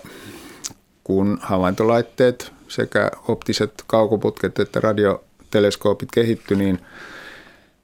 [1.04, 6.80] kun havaintolaitteet sekä optiset kaukoputket että radioteleskoopit kehittyi, niin,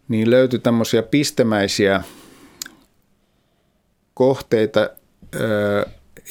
[0.08, 2.04] niin löytyi tämmöisiä pistemäisiä
[4.14, 4.90] kohteita,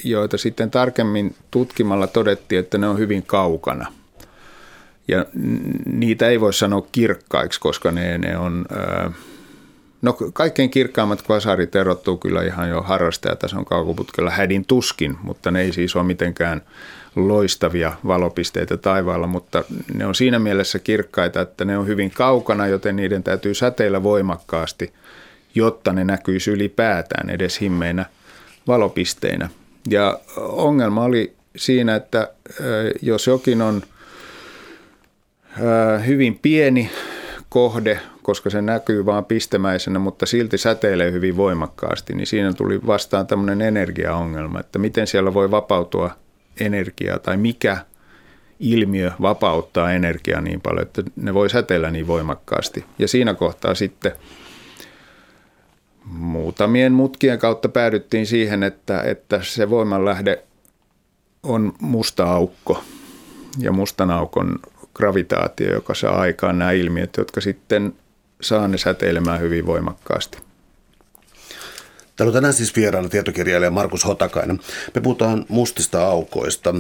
[0.04, 3.92] joita sitten tarkemmin tutkimalla todettiin, että ne on hyvin kaukana.
[5.09, 5.26] Ja
[5.87, 8.66] niitä ei voi sanoa kirkkaiksi, koska ne, ne on,
[10.04, 15.72] No kaikkein kirkkaammat kvasarit erottuu kyllä ihan jo harrastajatason kaukoputkella hädin tuskin, mutta ne ei
[15.72, 16.62] siis ole mitenkään
[17.16, 22.96] loistavia valopisteitä taivaalla, mutta ne on siinä mielessä kirkkaita, että ne on hyvin kaukana, joten
[22.96, 24.92] niiden täytyy säteillä voimakkaasti,
[25.54, 28.07] jotta ne näkyisi ylipäätään edes himmeinä
[28.66, 29.48] valopisteinä.
[29.90, 32.33] Ja ongelma oli siinä, että
[33.03, 33.83] jos jokin on
[36.07, 36.90] hyvin pieni
[37.49, 43.27] kohde, koska se näkyy vain pistemäisenä, mutta silti säteilee hyvin voimakkaasti, niin siinä tuli vastaan
[43.27, 46.11] tämmöinen energiaongelma, että miten siellä voi vapautua
[46.61, 47.77] energiaa tai mikä
[48.61, 52.85] ilmiö vapauttaa energiaa niin paljon, että ne voi säteillä niin voimakkaasti.
[52.99, 54.12] Ja siinä kohtaa sitten
[56.04, 60.42] muutamien mutkien kautta päädyttiin siihen, että, että se voimanlähde
[61.42, 62.84] on musta aukko
[63.58, 64.58] ja mustan aukon
[64.94, 67.94] gravitaatio, joka saa aikaan nämä ilmiöt, jotka sitten
[68.40, 70.38] saa ne säteilemään hyvin voimakkaasti.
[72.16, 74.60] Täällä on tänään siis vieraana tietokirjailija Markus Hotakainen.
[74.94, 76.74] Me puhutaan mustista aukoista.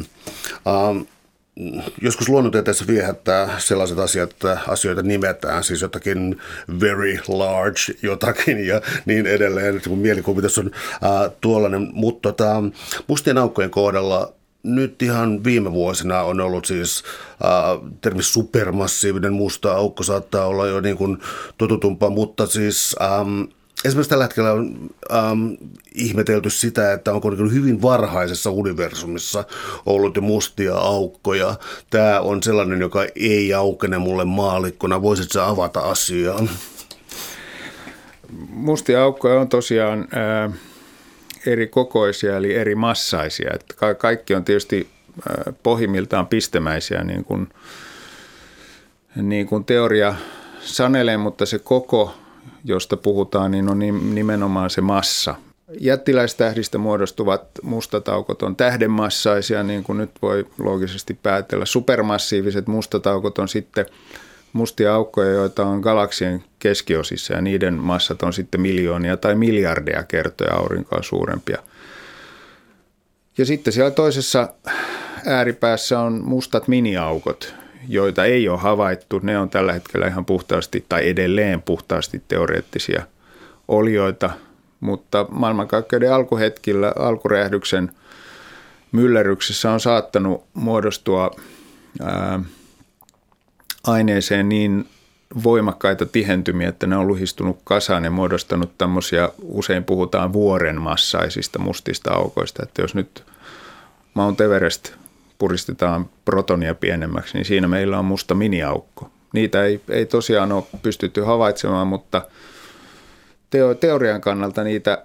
[2.02, 6.40] Joskus luonnontieteessä viehättää sellaiset asiat, että asioita nimetään, siis jotakin
[6.80, 11.88] very large jotakin ja niin edelleen, kun mielikuvitus on uh, tuollainen.
[11.92, 12.62] Mutta tota,
[13.06, 17.02] mustien aukkojen kohdalla nyt ihan viime vuosina on ollut siis
[17.44, 21.18] äh, termi supermassiivinen musta aukko saattaa olla jo niin kuin
[21.58, 23.42] totutumpaa, mutta siis ähm,
[23.84, 25.52] esimerkiksi tällä hetkellä on ähm,
[25.94, 29.44] ihmetelty sitä, että onko niin hyvin varhaisessa universumissa
[29.86, 31.54] ollut jo mustia aukkoja.
[31.90, 35.02] Tämä on sellainen, joka ei aukene mulle maalikkona.
[35.02, 36.46] Voisitko avata asiaa?
[38.48, 40.08] Mustia aukkoja on tosiaan...
[40.44, 40.52] Äh
[41.46, 43.50] eri kokoisia eli eri massaisia.
[43.54, 44.88] Että kaikki on tietysti
[45.62, 47.48] pohjimmiltaan pistemäisiä niin kuin,
[49.16, 50.14] niin kuin teoria
[50.60, 52.14] sanelee, mutta se koko,
[52.64, 53.78] josta puhutaan, niin on
[54.14, 55.34] nimenomaan se massa.
[55.80, 61.66] Jättiläistähdistä muodostuvat mustataukot on tähdenmassaisia, niin kuin nyt voi loogisesti päätellä.
[61.66, 63.86] Supermassiiviset mustataukot on sitten
[64.52, 70.54] mustia aukkoja, joita on galaksien keskiosissa ja niiden massat on sitten miljoonia tai miljardeja kertoja
[70.54, 71.58] aurinkoa suurempia.
[73.38, 74.48] Ja sitten siellä toisessa
[75.26, 77.54] ääripäässä on mustat miniaukot,
[77.88, 79.20] joita ei ole havaittu.
[79.22, 83.02] Ne on tällä hetkellä ihan puhtaasti tai edelleen puhtaasti teoreettisia
[83.68, 84.30] olioita,
[84.80, 87.90] mutta maailmankaikkeuden alkuhetkillä alkuräjähdyksen
[88.92, 91.30] myllerryksessä on saattanut muodostua
[92.02, 92.40] ää,
[93.86, 94.88] aineeseen niin
[95.44, 102.12] voimakkaita tihentymiä, että ne on luhistunut kasaan ja muodostanut tämmöisiä, usein puhutaan vuoren massaisista mustista
[102.12, 103.24] aukoista, että jos nyt
[104.14, 104.92] Mount Everest
[105.38, 109.10] puristetaan protonia pienemmäksi, niin siinä meillä on musta miniaukko.
[109.32, 112.22] Niitä ei, ei tosiaan ole pystytty havaitsemaan, mutta
[113.50, 115.04] teo, teorian kannalta niitä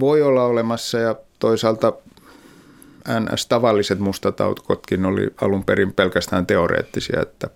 [0.00, 1.92] voi olla olemassa ja toisaalta
[3.08, 7.48] NS-tavalliset mustat aukotkin oli alun perin pelkästään teoreettisia, että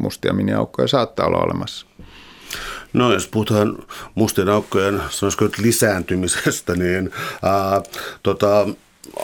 [0.00, 1.86] mustia miniaukkoja saattaa olla olemassa.
[2.92, 3.78] No jos puhutaan
[4.14, 7.10] mustien aukkojen, sanoisiko lisääntymisestä, niin
[7.42, 7.82] ää,
[8.22, 8.68] tota,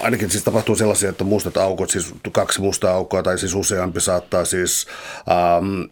[0.02, 4.44] ainakin siis tapahtuu sellaisia, että mustat aukot, siis kaksi mustaa aukkoa tai siis useampi saattaa
[4.44, 4.86] siis,
[5.30, 5.82] ähm,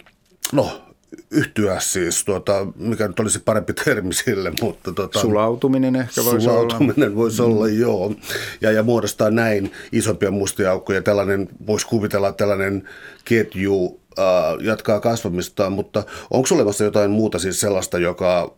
[0.53, 0.87] no
[1.31, 4.93] yhtyä siis, tuota, mikä nyt olisi parempi termi sille, mutta...
[4.93, 7.17] Tuota, sulautuminen ehkä voisi sulautuminen olla.
[7.17, 7.81] voisi olla, mm.
[7.81, 8.13] joo.
[8.61, 11.03] Ja, ja muodostaa näin isompia mustia aukkoja.
[11.03, 12.89] Tällainen, voisi kuvitella tällainen
[13.25, 14.25] ketju äh,
[14.61, 18.57] jatkaa kasvamistaan, mutta onko olemassa jotain muuta siis sellaista, joka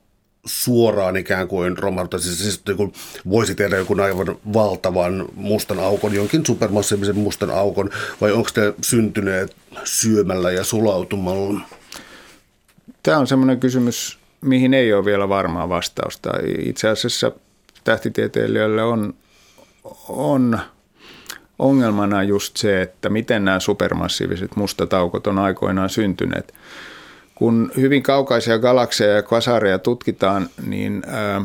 [0.49, 2.93] suoraan ikään kuin romahduttaa, siis, siis niin
[3.31, 9.57] voisi tehdä joku aivan valtavan mustan aukon, jonkin supermassiivisen mustan aukon, vai onko te syntyneet
[9.85, 11.61] syömällä ja sulautumalla?
[13.03, 16.31] Tämä on semmoinen kysymys, mihin ei ole vielä varmaa vastausta.
[16.59, 17.33] Itse asiassa
[17.85, 19.15] tähtitieteilijöille on,
[20.09, 20.59] on
[21.59, 26.55] ongelmana just se, että miten nämä supermassiiviset mustat aukot on aikoinaan syntyneet.
[27.39, 31.45] Kun hyvin kaukaisia galakseja ja kvasareja tutkitaan, niin ää,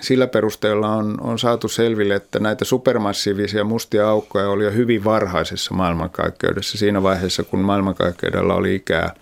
[0.00, 5.74] sillä perusteella on, on saatu selville, että näitä supermassiivisia mustia aukkoja oli jo hyvin varhaisessa
[5.74, 6.78] maailmankaikkeudessa.
[6.78, 9.14] Siinä vaiheessa, kun maailmankaikkeudella oli ikää–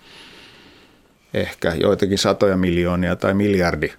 [1.34, 3.92] ehkä joitakin satoja miljoonia tai miljardi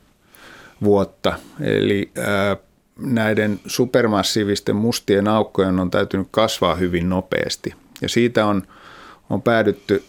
[0.83, 1.33] vuotta.
[1.61, 2.57] Eli ää,
[2.99, 7.73] näiden supermassiivisten mustien aukkojen on täytynyt kasvaa hyvin nopeasti.
[8.01, 8.63] Ja siitä on,
[9.29, 10.03] on päädytty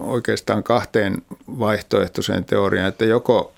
[0.00, 1.22] oikeastaan kahteen
[1.58, 3.52] vaihtoehtoiseen teoriaan, että joko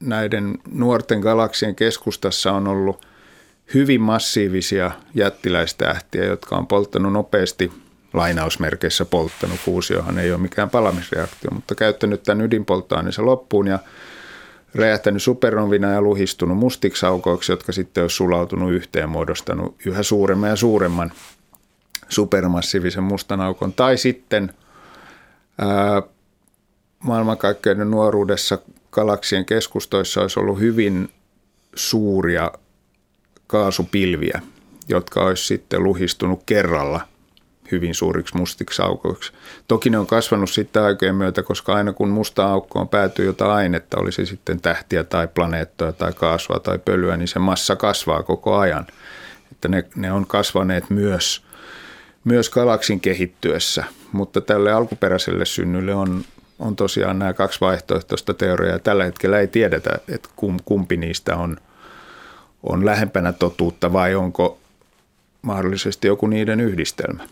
[0.00, 3.06] näiden nuorten galaksien keskustassa on ollut
[3.74, 7.72] hyvin massiivisia jättiläistähtiä, jotka on polttanut nopeasti
[8.12, 9.58] lainausmerkeissä polttanut.
[9.58, 13.78] Fuusiohan ei ole mikään palamisreaktio, mutta käyttänyt tämän ydinpolttoaineensa loppuun ja
[14.74, 20.56] räjähtänyt supernovina ja luhistunut mustiksi aukoiksi, jotka sitten olisi sulautunut yhteen muodostanut yhä suuremman ja
[20.56, 21.12] suuremman
[22.08, 23.72] supermassiivisen mustan aukon.
[23.72, 24.52] Tai sitten
[26.98, 28.58] maailmankaikkeuden nuoruudessa
[28.90, 31.08] galaksien keskustoissa olisi ollut hyvin
[31.74, 32.52] suuria
[33.46, 34.42] kaasupilviä,
[34.88, 37.00] jotka olisi sitten luhistunut kerralla
[37.70, 39.32] hyvin suuriksi mustiksi aukoiksi.
[39.68, 44.00] Toki ne on kasvanut sitten aikojen myötä, koska aina kun musta aukkoon päätyy jotain ainetta,
[44.00, 48.56] oli se sitten tähtiä tai planeettoja tai kaasua tai pölyä, niin se massa kasvaa koko
[48.56, 48.86] ajan.
[49.52, 51.42] Että ne, ne on kasvaneet myös,
[52.28, 56.24] myös galaksin kehittyessä, mutta tälle alkuperäiselle synnylle on,
[56.58, 58.78] on tosiaan nämä kaksi vaihtoehtoista teoriaa.
[58.78, 60.28] Tällä hetkellä ei tiedetä, että
[60.64, 61.56] kumpi niistä on,
[62.62, 64.58] on lähempänä totuutta vai onko
[65.42, 67.28] mahdollisesti joku niiden yhdistelmä.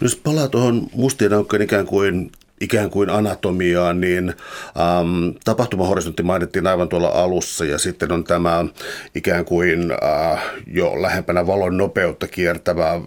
[0.00, 6.88] Jos palaa tuohon mustien aukkojen ikään kuin ikään kuin anatomiaan, niin ähm, tapahtumahorisontti mainittiin aivan
[6.88, 8.64] tuolla alussa ja sitten on tämä
[9.14, 13.00] ikään kuin äh, jo lähempänä valon nopeutta kiertävä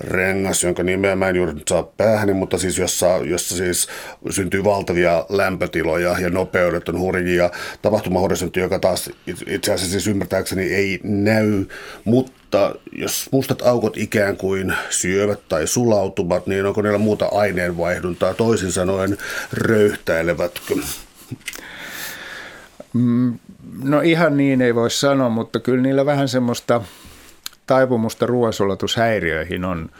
[0.00, 3.88] rengas, jonka nimeä mä en juuri nyt saa päähäni, mutta siis jossa, jossa siis
[4.30, 7.50] syntyy valtavia lämpötiloja ja nopeudet on hurjia.
[7.82, 9.10] Tapahtumahorisontti, joka taas
[9.46, 11.64] itse asiassa siis ymmärtääkseni ei näy,
[12.04, 18.72] mutta jos mustat aukot ikään kuin syövät tai sulautuvat, niin onko niillä muuta aineenvaihduntaa, toisin
[18.72, 19.18] sanoen
[19.52, 20.74] röyhtäilevätkö?
[22.92, 23.38] Mm,
[23.82, 26.82] no ihan niin ei voi sanoa, mutta kyllä niillä vähän semmoista
[27.68, 29.90] taipumusta ruoansulatushäiriöihin on.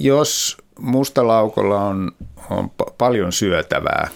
[0.00, 2.12] Jos mustalaukolla on,
[2.50, 4.08] on paljon syötävää,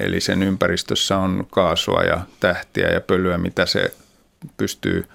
[0.00, 3.92] eli sen ympäristössä on kaasua ja tähtiä ja pölyä, mitä se
[4.56, 5.06] pystyy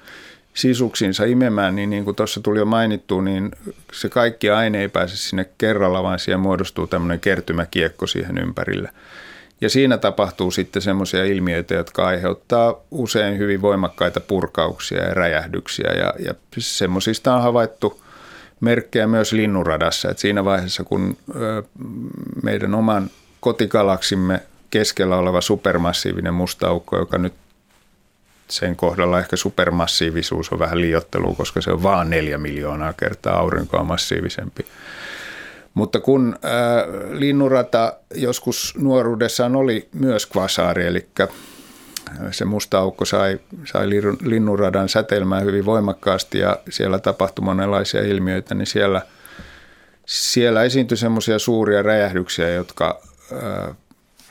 [0.54, 3.52] sisuksiinsa imemään, niin niin kuin tuossa tuli jo mainittu, niin
[3.94, 8.89] se kaikki aine ei pääse sinne kerralla, vaan siihen muodostuu tämmöinen kertymäkiekko siihen ympärille.
[9.65, 15.91] Ja siinä tapahtuu sitten semmoisia ilmiöitä, jotka aiheuttaa usein hyvin voimakkaita purkauksia ja räjähdyksiä.
[15.91, 18.01] Ja, ja semmoisista on havaittu
[18.60, 20.10] merkkejä myös linnunradassa.
[20.10, 21.17] Että siinä vaiheessa, kun
[22.43, 27.34] meidän oman kotigalaksimme keskellä oleva supermassiivinen mustaukko, joka nyt
[28.47, 33.84] sen kohdalla ehkä supermassiivisuus on vähän liiottelu, koska se on vaan neljä miljoonaa kertaa aurinkoa
[33.84, 34.65] massiivisempi–
[35.75, 41.07] mutta kun äh, linnurata joskus nuoruudessaan oli myös kvasaari, eli
[42.31, 43.89] se musta aukko sai, sai
[44.21, 49.01] linnunradan säteilmään hyvin voimakkaasti ja siellä tapahtui monenlaisia ilmiöitä, niin siellä,
[50.05, 53.01] siellä esiintyi semmoisia suuria räjähdyksiä, jotka
[53.33, 53.75] äh,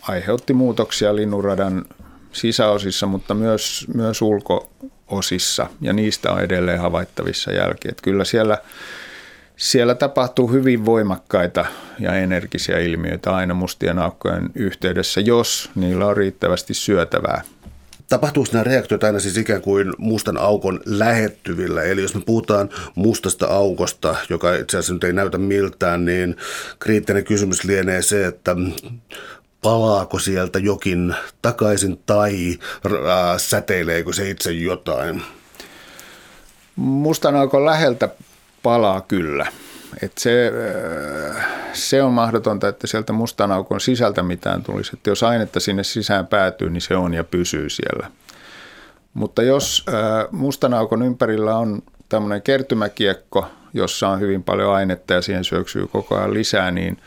[0.03, 1.85] aiheutti muutoksia linnunradan
[2.33, 7.93] sisäosissa, mutta myös, myös ulkoosissa ja niistä on edelleen havaittavissa jälkiä.
[8.03, 8.59] Kyllä siellä
[9.57, 11.67] siellä tapahtuu hyvin voimakkaita
[11.99, 17.43] ja energisiä ilmiöitä aina mustien aukkojen yhteydessä, jos niillä on riittävästi syötävää.
[18.09, 21.83] Tapahtuuko nämä reaktiot aina siis ikään kuin mustan aukon lähettyvillä?
[21.83, 26.37] Eli jos me puhutaan mustasta aukosta, joka itse asiassa nyt ei näytä miltään, niin
[26.79, 28.57] kriittinen kysymys lienee se, että
[29.63, 32.59] palaako sieltä jokin takaisin tai
[33.37, 35.23] säteileekö se itse jotain?
[36.77, 38.09] Mustan aukon läheltä
[38.65, 39.47] palaa kyllä.
[40.03, 40.53] Et se,
[41.37, 44.91] äh, se on mahdotonta, että sieltä mustan aukon sisältä mitään tulisi.
[44.95, 48.11] Että jos ainetta sinne sisään päätyy, niin se on ja pysyy siellä.
[49.15, 49.95] Mutta jos äh,
[50.31, 56.17] mustan aukon ympärillä on tämmöinen kertymäkiekko, jossa on hyvin paljon ainetta ja siihen syöksyy koko
[56.17, 56.99] ajan lisää, niin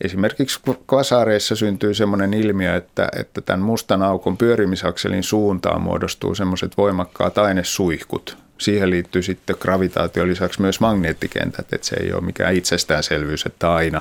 [0.00, 7.38] esimerkiksi kvasaareissa syntyy semmoinen ilmiö, että, että tämän mustan aukon pyörimisakselin suuntaan muodostuu semmoiset voimakkaat
[7.38, 13.74] ainesuihkut, siihen liittyy sitten gravitaatio lisäksi myös magneettikentät, että se ei ole mikään itsestäänselvyys, että
[13.74, 14.00] aina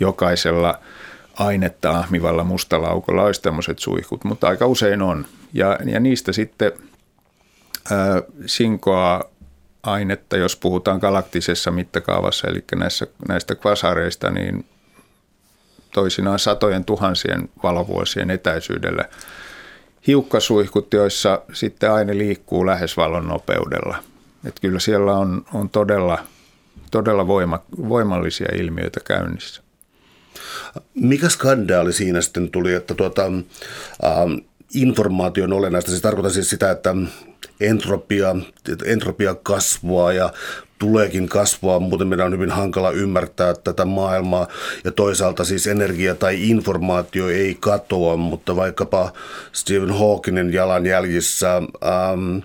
[0.00, 0.80] jokaisella
[1.34, 5.26] ainetta ahmivalla mustalaukolla olisi tämmöiset suihkut, mutta aika usein on.
[5.52, 6.72] Ja, ja niistä sitten
[7.90, 9.24] ää, sinkoaa
[9.82, 14.64] ainetta, jos puhutaan galaktisessa mittakaavassa, eli näissä, näistä kvasareista, niin
[15.94, 19.04] toisinaan satojen tuhansien valovuosien etäisyydellä
[20.06, 23.96] hiukkasuihkut, joissa sitten aine liikkuu lähes valon nopeudella.
[24.44, 26.18] Et kyllä siellä on, on todella,
[26.90, 29.62] todella voima, voimallisia ilmiöitä käynnissä.
[30.94, 34.34] Mikä skandaali siinä sitten tuli, että tuota, ähm,
[34.74, 35.90] informaatio on olennaista?
[35.90, 36.94] Se tarkoittaa siis sitä, että
[37.60, 38.36] entropia,
[38.84, 40.32] entropia kasvaa ja
[40.80, 44.48] tuleekin kasvaa, muuten meidän on hyvin hankala ymmärtää tätä maailmaa.
[44.84, 49.12] Ja toisaalta siis energia tai informaatio ei katoa, mutta vaikkapa
[49.52, 52.38] Stephen Hawkinin jalanjäljissä ähm,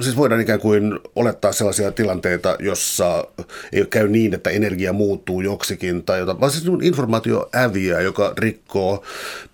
[0.00, 3.24] siis voidaan ikään kuin olettaa sellaisia tilanteita, jossa
[3.72, 9.04] ei käy niin, että energia muuttuu joksikin tai jotain, vaan siis informaatio häviää, joka rikkoo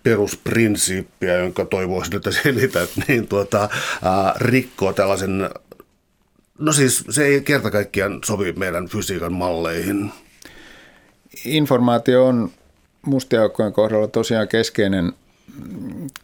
[0.02, 3.68] perusprinsiippiä, jonka toivoisin, että selität, niin tuota,
[4.02, 5.50] ää, rikkoo tällaisen,
[6.60, 10.12] no siis se ei kerta kaikkiaan sovi meidän fysiikan malleihin.
[11.44, 12.50] Informaatio on
[13.06, 15.12] mustiaukkojen kohdalla tosiaan keskeinen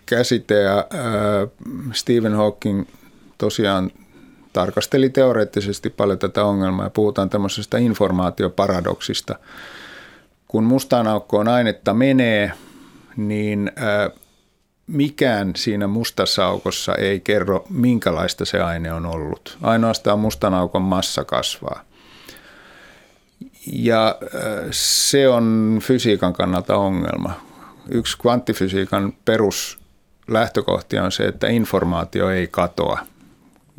[0.07, 0.87] käsite ja
[1.93, 2.85] Stephen Hawking
[3.39, 3.91] tosiaan
[4.53, 9.39] tarkasteli teoreettisesti paljon tätä ongelmaa ja puhutaan tämmöisestä informaatioparadoksista.
[10.49, 12.53] Kun mustaan aukkoon ainetta menee,
[13.17, 13.73] niin
[14.87, 19.59] mikään siinä mustassa aukossa ei kerro, minkälaista se aine on ollut.
[19.63, 21.81] Ainoastaan mustan aukon massa kasvaa.
[23.73, 24.19] Ja
[24.71, 27.33] se on fysiikan kannalta ongelma.
[27.91, 32.99] Yksi kvanttifysiikan peruslähtökohtia on se, että informaatio ei katoa–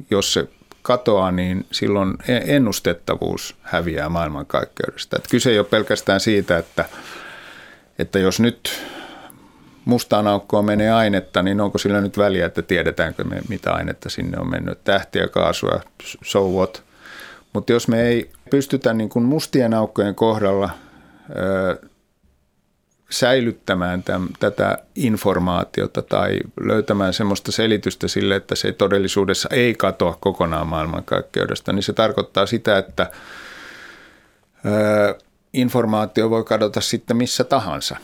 [0.10, 0.48] jos se
[0.82, 5.16] katoaa, niin silloin e- ennustettavuus häviää maailmankaikkeudesta.
[5.18, 6.86] Että kyse ei ole pelkästään siitä, että,
[8.00, 8.82] että jos nyt
[9.88, 14.38] mustaan aukkoon menee ainetta, niin onko sillä nyt väliä, että tiedetäänkö me, mitä ainetta sinne
[14.40, 15.82] on mennyt, tähtiä, kaasua,
[16.24, 16.84] so what.
[17.54, 20.70] Mutta jos me ei pystytä niin kuin mustien aukkojen kohdalla
[23.10, 30.68] säilyttämään täm, tätä informaatiota tai löytämään semmoista selitystä sille, että se todellisuudessa ei katoa kokonaan
[30.68, 33.12] maailmankaikkeudesta, niin se tarkoittaa sitä, että
[34.66, 35.16] ö,
[35.54, 37.98] informaatio voi kadota sitten missä tahansa,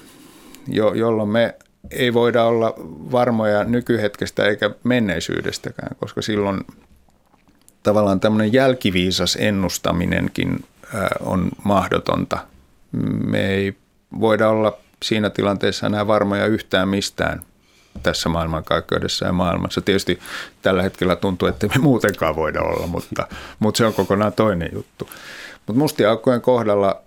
[0.68, 1.56] jo, jolloin me
[1.92, 2.74] ei voida olla
[3.12, 6.62] varmoja nykyhetkestä eikä menneisyydestäkään, koska silloin
[7.84, 10.66] tavallaan tämmöinen jälkiviisas ennustaminenkin
[11.20, 12.38] on mahdotonta.
[13.26, 13.76] Me ei
[14.20, 17.42] voida olla siinä tilanteessa enää varmoja yhtään mistään
[18.04, 19.82] tässä maailmankaikkeudessa ja maailmassa.
[19.82, 20.20] Tietysti
[20.62, 23.28] tällä hetkellä tuntuu, että me muutenkaan voida olla, mutta,
[23.60, 25.10] mutta se on kokonaan toinen juttu.
[25.68, 27.02] Mutta mustiaukkojen kohdalla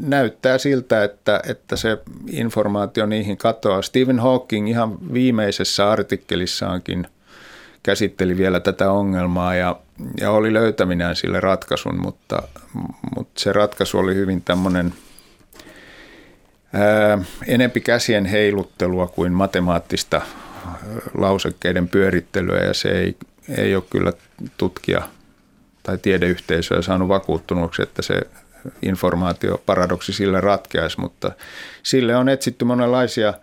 [0.00, 1.98] näyttää siltä, että, että se
[2.30, 3.82] informaatio niihin katoaa.
[3.82, 7.06] Stephen Hawking ihan viimeisessä artikkelissaankin
[7.82, 9.80] käsitteli vielä tätä ongelmaa ja,
[10.20, 12.42] ja oli löytäminään sille ratkaisun, mutta,
[13.16, 14.94] mutta se ratkaisu oli hyvin tämmöinen–
[17.46, 20.22] enempi käsien heiluttelua kuin matemaattista
[21.14, 23.16] lausekkeiden pyörittelyä ja se ei,
[23.48, 24.12] ei ole kyllä
[24.56, 25.02] tutkija
[25.82, 28.20] tai tiedeyhteisöä saanut vakuuttunuksi, että se
[28.82, 31.32] informaatioparadoksi sille ratkeaisi, mutta
[31.82, 33.34] sille on etsitty monenlaisia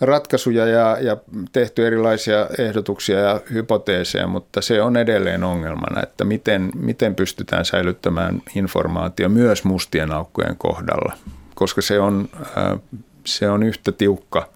[0.00, 1.16] ratkaisuja ja, ja
[1.52, 8.42] tehty erilaisia ehdotuksia ja hypoteeseja, mutta se on edelleen ongelmana, että miten, miten pystytään säilyttämään
[8.56, 11.16] informaatio myös mustien aukkojen kohdalla
[11.54, 12.80] koska se on, äh,
[13.24, 14.48] se on yhtä tiukka,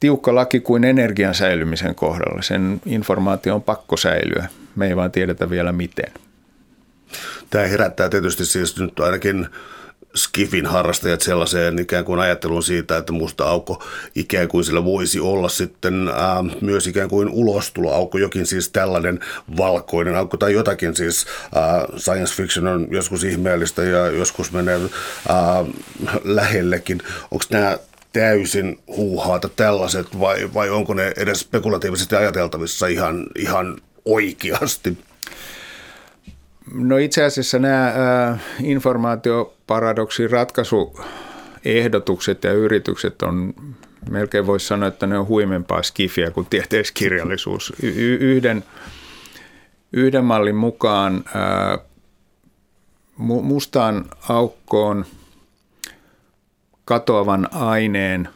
[0.00, 2.42] tiukka laki kuin energian säilymisen kohdalla.
[2.42, 4.48] Sen informaatio on pakko säilyä.
[4.76, 6.12] Me ei vaan tiedetä vielä miten.
[7.50, 9.48] Tämä herättää tietysti siis nyt ainakin
[10.14, 13.84] skifin harrastajat sellaiseen ikään kuin ajatteluun siitä, että musta aukko
[14.14, 19.20] ikään kuin sillä voisi olla sitten ää, myös ikään kuin ulostuloaukko, jokin siis tällainen
[19.56, 24.80] valkoinen aukko tai jotakin siis ää, science fiction on joskus ihmeellistä ja joskus menee
[25.28, 25.64] ää,
[26.24, 26.98] lähellekin.
[27.30, 27.78] Onko nämä
[28.12, 34.98] täysin huuhaata tällaiset vai, vai onko ne edes spekulatiivisesti ajateltavissa ihan, ihan oikeasti?
[36.70, 43.54] No itse asiassa nämä äh, informaatioparadoksin ratkaisuehdotukset ja yritykset on,
[44.10, 47.72] melkein voisi sanoa, että ne on huimempaa skifiä kuin tieteiskirjallisuus.
[47.82, 48.64] Y- yhden,
[49.92, 51.78] yhden mallin mukaan äh,
[53.18, 55.04] mustaan aukkoon
[56.84, 58.28] katoavan aineen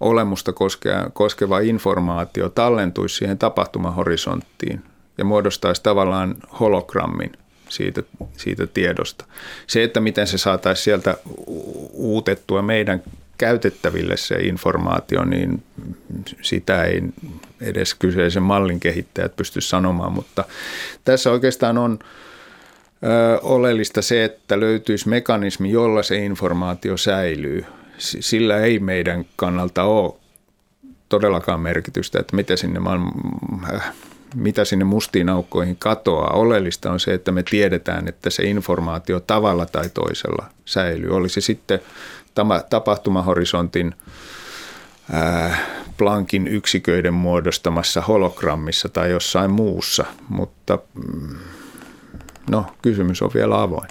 [0.00, 4.82] olemusta koskeva, koskeva informaatio tallentuisi siihen tapahtumahorisonttiin
[5.18, 7.32] ja muodostaisi tavallaan hologrammin–
[7.68, 8.02] siitä,
[8.36, 9.24] siitä tiedosta.
[9.66, 11.16] Se, että miten se saataisiin sieltä
[11.92, 13.02] uutettua meidän
[13.38, 15.62] käytettäville se informaatio, niin
[16.42, 17.02] sitä ei
[17.60, 20.44] edes kyseisen mallin kehittäjät pysty sanomaan, mutta
[21.04, 21.98] tässä oikeastaan on
[23.04, 27.64] ö, oleellista se, että löytyisi mekanismi, jolla se informaatio säilyy.
[27.98, 30.14] Sillä ei meidän kannalta ole
[31.08, 33.12] todellakaan merkitystä, että mitä sinne maailman,
[34.36, 36.34] mitä sinne mustiin aukkoihin katoaa.
[36.34, 41.10] Oleellista on se, että me tiedetään, että se informaatio tavalla tai toisella säilyy.
[41.10, 41.80] Oli se sitten
[42.70, 43.94] tapahtumahorisontin
[45.12, 45.58] ää,
[45.96, 51.36] Planckin yksiköiden muodostamassa hologrammissa tai jossain muussa, mutta mm,
[52.50, 53.88] no, kysymys on vielä avoin.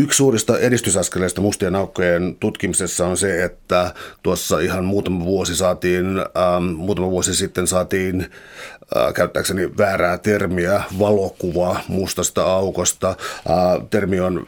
[0.00, 6.64] Yksi suurista edistysaskeleista mustien aukkojen tutkimisessa on se, että tuossa ihan muutama vuosi saatiin, ähm,
[6.64, 8.20] muutama vuosi sitten saatiin
[8.96, 13.08] äh, käyttääkseni väärää termiä, valokuva mustasta aukosta.
[13.08, 14.46] Äh, termi on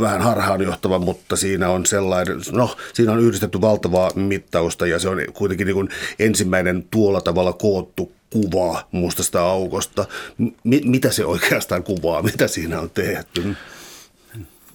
[0.00, 5.18] vähän harhaanjohtava, mutta siinä on sellainen, no siinä on yhdistetty valtavaa mittausta ja se on
[5.32, 5.88] kuitenkin niin kuin
[6.18, 10.06] ensimmäinen tuolla tavalla koottu kuva mustasta aukosta.
[10.38, 13.56] M- mitä se oikeastaan kuvaa, mitä siinä on tehty?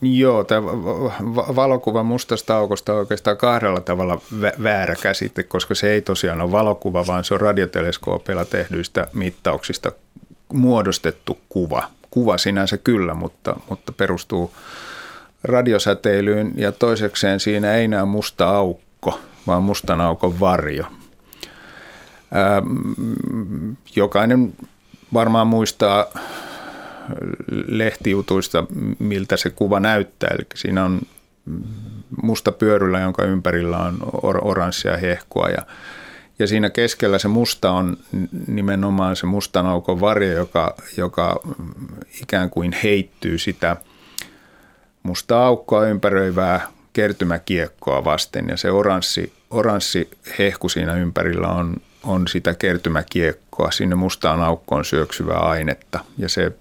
[0.04, 0.68] Joo, tämä
[1.56, 4.22] valokuva mustasta aukosta on oikeastaan kahdella tavalla
[4.64, 9.92] väärä käsite, koska se ei tosiaan ole valokuva, vaan se on radioteleskoopilla tehdyistä mittauksista
[10.54, 11.84] muodostettu kuva.
[12.12, 14.54] Kuva sinänsä kyllä, mutta, mutta perustuu
[15.44, 20.86] radiosäteilyyn ja toisekseen siinä ei näe musta aukko, vaan mustan aukon varjo.
[23.96, 24.54] Jokainen
[25.14, 26.06] varmaan muistaa
[27.68, 28.66] lehtijutuista,
[29.00, 30.30] miltä se kuva näyttää.
[30.34, 31.02] Eli siinä on
[32.24, 35.66] musta pyöryllä, jonka ympärillä on or- oranssia hehkua ja
[36.40, 37.98] ja siinä keskellä se musta on
[38.48, 41.40] nimenomaan se mustan aukon varjo, joka, joka
[42.22, 43.78] ikään kuin heittyy sitä
[45.04, 48.46] musta aukkoa ympäröivää kertymäkiekkoa vasten.
[48.50, 55.40] Ja se oranssi, oranssi hehku siinä ympärillä on, on sitä kertymäkiekkoa, sinne mustaan aukkoon syöksyvää
[55.40, 56.00] ainetta.
[56.18, 56.52] Ja se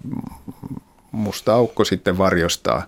[1.12, 2.86] musta aukko sitten varjostaa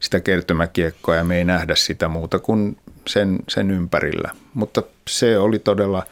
[0.00, 2.76] sitä kertymäkiekkoa ja me ei nähdä sitä muuta kuin
[3.06, 4.30] sen, sen ympärillä.
[4.54, 6.02] Mutta se oli todella,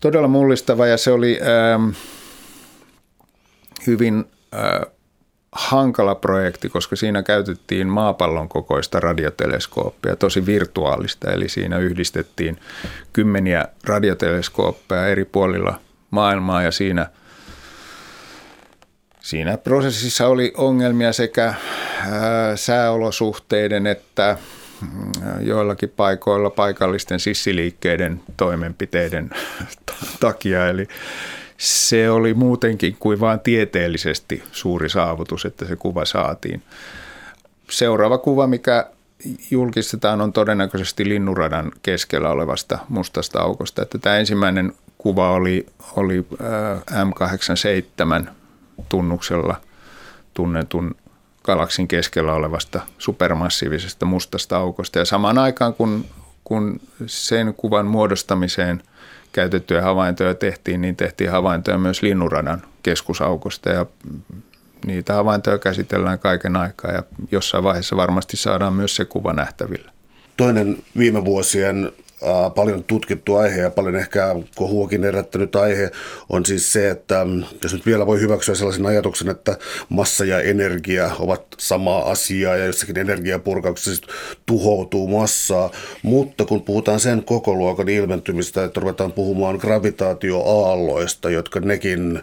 [0.00, 1.90] todella mullistava ja se oli ähm,
[3.86, 4.24] hyvin
[4.54, 4.92] äh,
[5.52, 12.60] hankala projekti, koska siinä käytettiin maapallon kokoista radioteleskooppia, tosi virtuaalista, eli siinä yhdistettiin
[13.12, 15.80] kymmeniä radioteleskooppeja eri puolilla
[16.10, 17.06] maailmaa ja siinä,
[19.20, 21.54] siinä prosessissa oli ongelmia sekä
[22.10, 24.36] ää, sääolosuhteiden että
[24.80, 29.30] mm, joillakin paikoilla paikallisten sissiliikkeiden toimenpiteiden
[30.20, 30.88] takia, eli
[31.60, 36.62] se oli muutenkin kuin vain tieteellisesti suuri saavutus, että se kuva saatiin.
[37.70, 38.86] Seuraava kuva, mikä
[39.50, 43.82] julkistetaan, on todennäköisesti linnuradan keskellä olevasta mustasta aukosta.
[43.82, 44.72] Että tämä ensimmäinen
[45.02, 48.30] kuva oli, oli äh, M87
[48.88, 49.56] tunnuksella
[50.34, 50.94] tunnetun
[51.44, 54.98] galaksin keskellä olevasta supermassiivisesta mustasta aukosta.
[54.98, 56.04] Ja samaan aikaan, kun,
[56.44, 58.82] kun sen kuvan muodostamiseen–
[59.32, 63.86] käytettyjä havaintoja tehtiin, niin tehtiin havaintoja myös linnuradan keskusaukosta ja
[64.86, 69.90] niitä havaintoja käsitellään kaiken aikaa ja jossain vaiheessa varmasti saadaan myös se kuva nähtäville.
[70.36, 71.92] Toinen viime vuosien
[72.54, 75.90] paljon tutkittu aihe ja paljon ehkä kohuakin herättänyt aihe
[76.28, 79.56] on siis se, että mm, jos nyt vielä voi hyväksyä sellaisen ajatuksen, että
[79.88, 84.06] massa ja energia ovat sama asia ja jossakin energiapurkauksessa
[84.46, 85.70] tuhoutuu massaa,
[86.02, 92.20] mutta kun puhutaan sen koko luokan ilmentymistä, että ruvetaan puhumaan gravitaatioaalloista, jotka nekin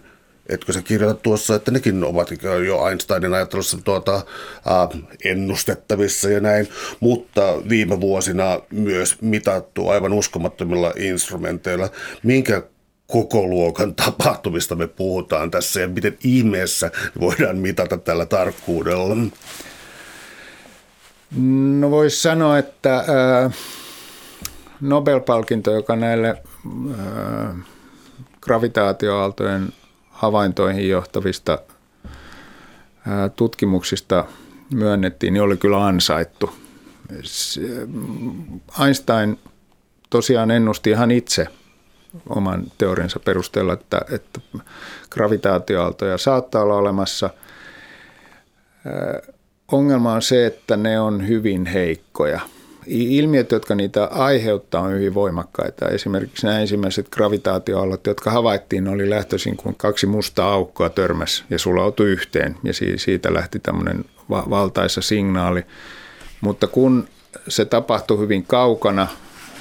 [0.50, 2.32] etkö sä kirjoita tuossa, että nekin ovat
[2.66, 6.68] jo Einsteinin ajattelussa tuota, äh, ennustettavissa ja näin,
[7.00, 11.90] mutta viime vuosina myös mitattu aivan uskomattomilla instrumenteilla.
[12.24, 12.64] Minkä
[13.08, 19.16] koko luokan tapahtumista me puhutaan tässä ja miten ihmeessä voidaan mitata tällä tarkkuudella?
[21.80, 23.54] No voisi sanoa, että äh,
[24.82, 27.56] Nobel-palkinto, joka näille äh,
[28.42, 29.74] gravitaatioaaltojen
[30.18, 31.60] havaintoihin johtavista
[33.36, 34.26] tutkimuksista
[34.74, 36.50] myönnettiin, niin oli kyllä ansaittu.
[38.82, 39.40] Einstein
[40.10, 41.48] tosiaan ennusti ihan itse
[42.30, 44.42] oman teoriansa perusteella, että, että
[45.10, 47.30] gravitaatioaaltoja saattaa olla olemassa.
[49.72, 52.40] Ongelma on se, että ne on hyvin heikkoja–
[52.88, 55.90] ilmiöt, jotka niitä aiheuttaa, on hyvin voimakkaita.
[55.90, 62.10] Esimerkiksi nämä ensimmäiset gravitaatioallot, jotka havaittiin, oli lähtöisin, kun kaksi mustaa aukkoa törmäs ja sulautui
[62.10, 62.56] yhteen.
[62.64, 65.64] Ja siitä lähti tämmöinen valtaisa signaali.
[66.42, 67.08] Mutta kun
[67.48, 69.08] se tapahtui hyvin kaukana,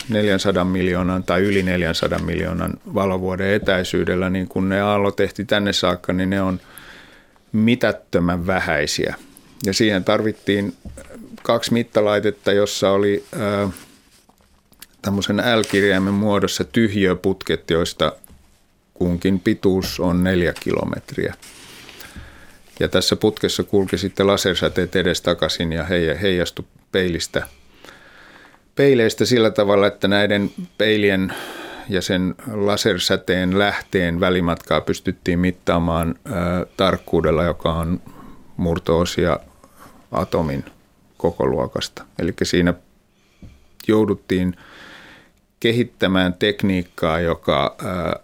[0.09, 6.13] 400 miljoonan tai yli 400 miljoonan valovuoden etäisyydellä, niin kun ne aallot tehti tänne saakka,
[6.13, 6.61] niin ne on
[7.53, 9.15] mitättömän vähäisiä.
[9.67, 10.75] Ja siihen tarvittiin
[11.47, 13.69] kaksi mittalaitetta, jossa oli ää,
[15.03, 18.13] tämmöisen L-kirjaimen muodossa tyhjöputket, joista
[18.95, 21.35] kunkin pituus on neljä kilometriä.
[22.81, 25.85] Ja tässä putkessa kulki sitten lasersäteet edestakaisin ja
[26.23, 27.47] heijastui peilistä,
[28.77, 31.35] peileistä sillä tavalla, että näiden peilien
[31.89, 38.01] ja sen lasersäteen lähteen välimatkaa pystyttiin mittaamaan ää, tarkkuudella, joka on
[38.57, 39.41] murtoosia
[40.13, 40.65] atomin
[41.31, 42.05] koko luokasta.
[42.19, 42.75] Eli siinä
[43.89, 44.57] jouduttiin
[45.61, 48.21] kehittämään tekniikkaa, joka, ää,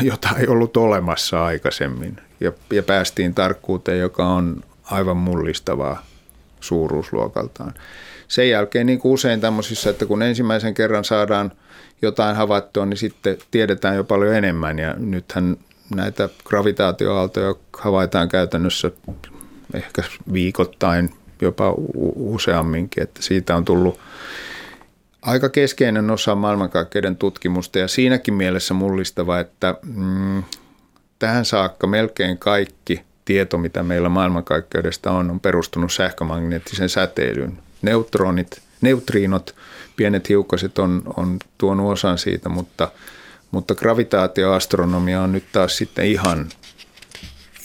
[0.00, 2.16] jota ei ollut olemassa aikaisemmin.
[2.40, 6.06] Ja, ja päästiin tarkkuuteen, joka on aivan mullistavaa
[6.60, 7.74] suuruusluokaltaan.
[8.28, 11.52] Sen jälkeen niin kuin usein tämmöisissä, että kun ensimmäisen kerran saadaan
[12.02, 14.78] jotain havaittua, niin sitten tiedetään jo paljon enemmän.
[14.78, 15.56] Ja nythän
[15.94, 18.90] näitä gravitaatioaaltoja havaitaan käytännössä
[19.74, 20.02] ehkä
[20.32, 21.10] viikoittain,
[21.42, 21.74] jopa
[22.16, 24.00] useamminkin, että siitä on tullut
[25.22, 30.42] aika keskeinen osa maailmankaikkeuden tutkimusta ja siinäkin mielessä mullistava, että mm,
[31.18, 37.58] tähän saakka melkein kaikki tieto, mitä meillä maailmankaikkeudesta on, on perustunut sähkömagneettisen säteilyyn.
[37.82, 39.54] Neutronit, neutriinot,
[39.96, 42.90] pienet hiukkaset on, on tuonut osan siitä, mutta,
[43.50, 46.48] mutta gravitaatioastronomia on nyt taas sitten ihan,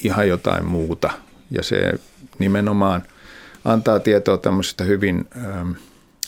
[0.04, 1.10] ihan jotain muuta.
[1.52, 1.94] Ja se
[2.40, 3.04] nimenomaan
[3.66, 5.72] antaa tietoa tämmöisistä hyvin ähm,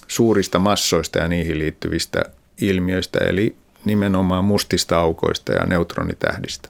[0.07, 2.25] suurista massoista ja niihin liittyvistä
[2.61, 3.55] ilmiöistä, eli
[3.85, 6.69] nimenomaan mustista aukoista ja neutronitähdistä.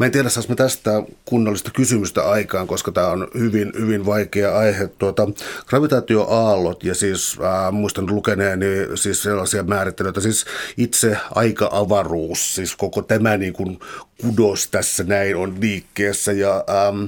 [0.00, 4.58] Mä en tiedä, saas me tästä kunnollista kysymystä aikaan, koska tämä on hyvin, hyvin vaikea
[4.58, 4.88] aihe.
[4.88, 5.28] Tuota,
[5.66, 10.44] gravitaatioaallot ja siis äh, muistan lukeneeni siis sellaisia määrittelyitä, siis
[10.76, 13.78] itse aika-avaruus, siis koko tämä niin kuin
[14.20, 17.04] kudos tässä näin on liikkeessä ja ähm,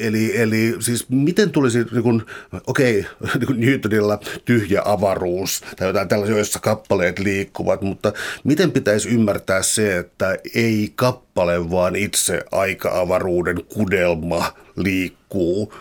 [0.00, 2.22] Eli, eli siis miten tulisi, niin kuin,
[2.66, 3.06] okei,
[3.38, 8.12] niin kuin Newtonilla tyhjä avaruus tai jotain tällaisia, joissa kappaleet liikkuvat, mutta
[8.44, 15.74] miten pitäisi ymmärtää se, että ei kappale, vaan itse aika-avaruuden kudelma liikkuu?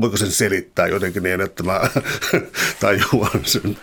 [0.00, 1.80] Voiko sen selittää jotenkin niin, että mä
[2.80, 3.76] tajuan sen?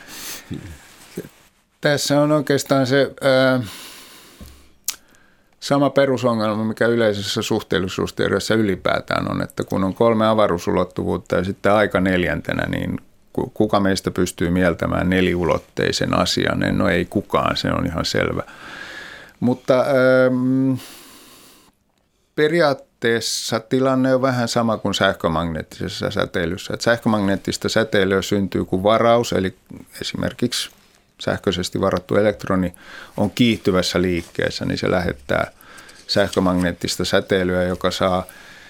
[1.82, 3.12] Tässä on oikeastaan se...
[3.56, 3.68] Äh
[5.60, 12.00] sama perusongelma, mikä yleisessä suhteellisuusteoriassa ylipäätään on, että kun on kolme avaruusulottuvuutta ja sitten aika
[12.00, 13.00] neljäntenä, niin
[13.54, 16.64] kuka meistä pystyy mieltämään neliulotteisen asian?
[16.72, 18.44] No ei kukaan, se on ihan selvä.
[19.40, 20.74] Mutta ähm,
[22.36, 26.74] periaatteessa tilanne on vähän sama kuin sähkömagneettisessa säteilyssä.
[26.74, 29.56] Että sähkömagneettista säteilyä syntyy kuin varaus, eli
[30.02, 30.70] esimerkiksi
[31.22, 32.74] sähköisesti varattu elektroni
[33.18, 35.52] on kiihtyvässä liikkeessä, niin se lähettää
[36.08, 38.24] sähkömagneettista säteilyä, joka saa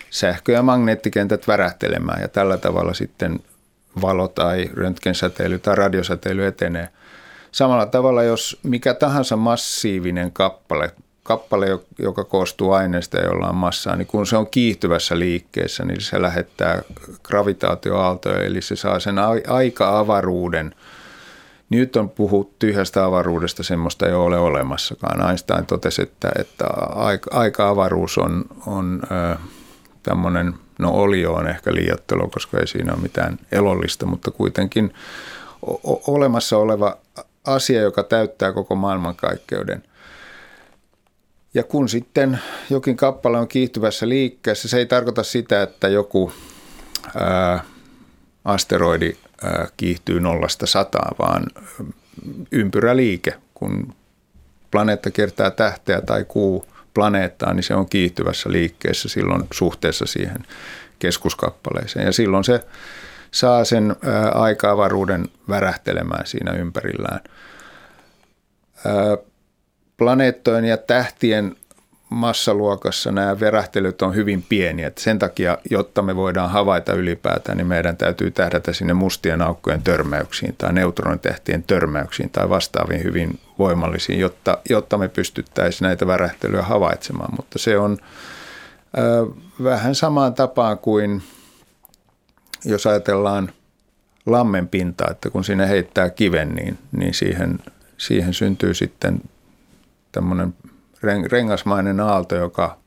[0.10, 3.40] sähkö- ja magneettikentät värähtelemään ja tällä tavalla sitten
[4.02, 6.90] valo tai röntgensäteily tai radiosäteily etenee.
[7.52, 10.92] Samalla tavalla, jos mikä tahansa massiivinen kappale,
[11.24, 16.22] kappale, joka koostuu aineesta, jolla on massaa, niin kun se on kiihtyvässä liikkeessä, niin se
[16.22, 16.82] lähettää
[17.24, 19.16] gravitaatioaaltoja, eli se saa sen
[19.48, 20.76] aika-avaruuden–
[21.70, 25.30] nyt on puhuttu tyhjästä avaruudesta, semmoista ei ole olemassakaan.
[25.30, 26.66] Einstein totesi, että, että
[27.32, 29.38] aika-avaruus on, on äh,
[30.04, 34.94] tämmöinen, no olio on ehkä liiottelu, koska ei siinä ole mitään elollista, mutta kuitenkin
[35.68, 36.98] o- olemassa oleva
[37.46, 39.84] asia, joka täyttää koko maailmankaikkeuden.
[41.54, 42.40] Ja kun sitten
[42.70, 46.32] jokin kappale on kiihtyvässä liikkeessä, se ei tarkoita sitä, että joku
[47.16, 47.64] ää,
[48.46, 49.16] asteroidi
[49.78, 51.44] kiihtyy nollasta sataan, vaan
[52.52, 53.96] ympyräliike, kun
[54.72, 60.44] planeetta kiertää tähteä tai kuu planeettaa, niin se on kiihtyvässä liikkeessä silloin suhteessa siihen
[61.00, 62.06] keskuskappaleeseen.
[62.06, 62.64] Ja silloin se
[63.32, 63.96] saa sen
[64.34, 67.20] aika-avaruuden värähtelemään siinä ympärillään.
[69.98, 71.56] Planeettojen ja tähtien
[72.10, 74.92] massaluokassa nämä verähtelyt on hyvin pieniä.
[74.98, 80.56] Sen takia, jotta me voidaan havaita ylipäätään, niin meidän täytyy tähdätä sinne mustien aukkojen törmäyksiin
[80.58, 87.34] tai neutronitähtien törmäyksiin tai vastaaviin hyvin voimallisiin, jotta, jotta me pystyttäisiin näitä värähtelyjä havaitsemaan.
[87.38, 87.98] Mutta se on
[88.98, 89.28] ö,
[89.64, 91.22] vähän samaan tapaan kuin
[92.66, 93.52] jos ajatellaan
[94.26, 97.60] lammen pintaa, että kun sinne heittää kiven, niin, niin siihen,
[97.98, 99.22] siihen syntyy sitten
[100.12, 100.54] tämmöinen
[101.32, 102.78] rengasmainen aalto, joka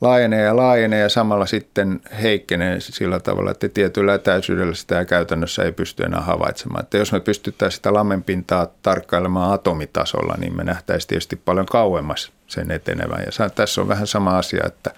[0.00, 5.72] laajenee ja laajenee ja samalla sitten heikkenee sillä tavalla, että tietyllä etäisyydellä sitä käytännössä ei
[5.72, 6.84] pysty enää havaitsemaan.
[6.84, 12.70] Että jos me pystyttäisiin sitä lammenpintaa tarkkailemaan atomitasolla, niin me nähtäisiin tietysti paljon kauemmas sen
[12.70, 13.24] etenevän.
[13.26, 14.90] Ja tässä on vähän sama asia, että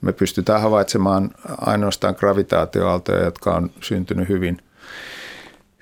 [0.00, 4.58] me pystytään havaitsemaan ainoastaan gravitaatioaaltoja, jotka on syntynyt hyvin,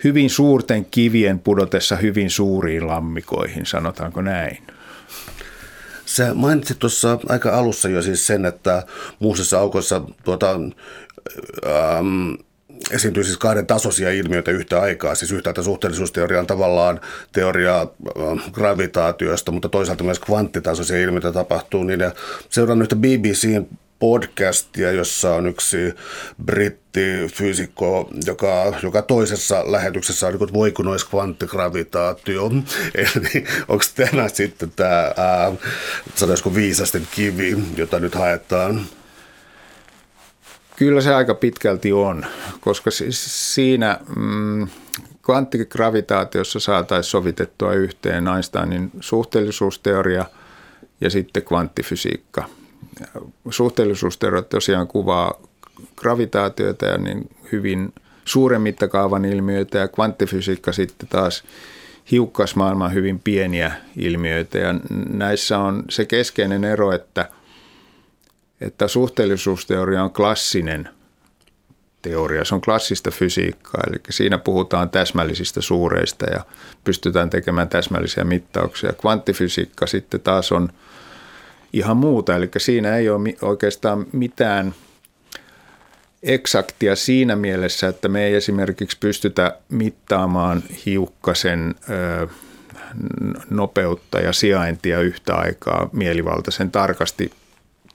[0.04, 4.58] hyvin suurten kivien pudotessa hyvin suuriin lammikoihin, sanotaanko näin.
[6.10, 8.82] Sä mainitsit tuossa aika alussa jo siis sen, että
[9.18, 10.50] muusissa aukoissa tuota,
[11.66, 12.32] ähm,
[12.90, 15.14] esiintyy siis kahden tasoisia ilmiöitä yhtä aikaa.
[15.14, 17.00] Siis yhtäältä suhteellisuusteoria on tavallaan
[17.32, 21.84] teoria äh, gravitaatiosta, mutta toisaalta myös kvanttitasoisia ilmiöitä tapahtuu.
[21.84, 22.12] Niin ja
[22.48, 23.66] seuraan yhtä BBCn
[24.00, 25.94] podcastia, jossa on yksi
[26.44, 32.50] brittifyysikko, joka, joka toisessa lähetyksessä on niin voiko nois kvanttigravitaatio.
[32.94, 35.12] Eli onko tämä sitten tämä,
[36.14, 38.86] sanoisiko viisasten kivi, jota nyt haetaan?
[40.76, 42.26] Kyllä se aika pitkälti on,
[42.60, 44.68] koska siinä mm,
[45.22, 50.24] kvanttigravitaatiossa saataisiin sovitettua yhteen Einsteinin suhteellisuusteoria
[51.00, 52.59] ja sitten kvanttifysiikka.
[53.50, 55.40] Suhteellisuusteoria tosiaan kuvaa
[55.96, 57.94] gravitaatioita ja niin hyvin
[58.24, 61.44] suuren mittakaavan ilmiöitä ja kvanttifysiikka sitten taas
[62.10, 64.58] hiukkasmaailman hyvin pieniä ilmiöitä.
[64.58, 64.74] Ja
[65.08, 67.28] näissä on se keskeinen ero, että,
[68.60, 70.88] että suhteellisuusteoria on klassinen–
[72.02, 72.44] teoria.
[72.44, 76.44] Se on klassista fysiikkaa, eli siinä puhutaan täsmällisistä suureista ja
[76.84, 78.92] pystytään tekemään täsmällisiä mittauksia.
[78.92, 80.68] Kvanttifysiikka sitten taas on
[81.72, 84.74] ihan muuta, eli siinä ei ole oikeastaan mitään
[86.22, 91.74] eksaktia siinä mielessä, että me ei esimerkiksi pystytä mittaamaan hiukkasen
[93.50, 97.32] nopeutta ja sijaintia yhtä aikaa mielivaltaisen tarkasti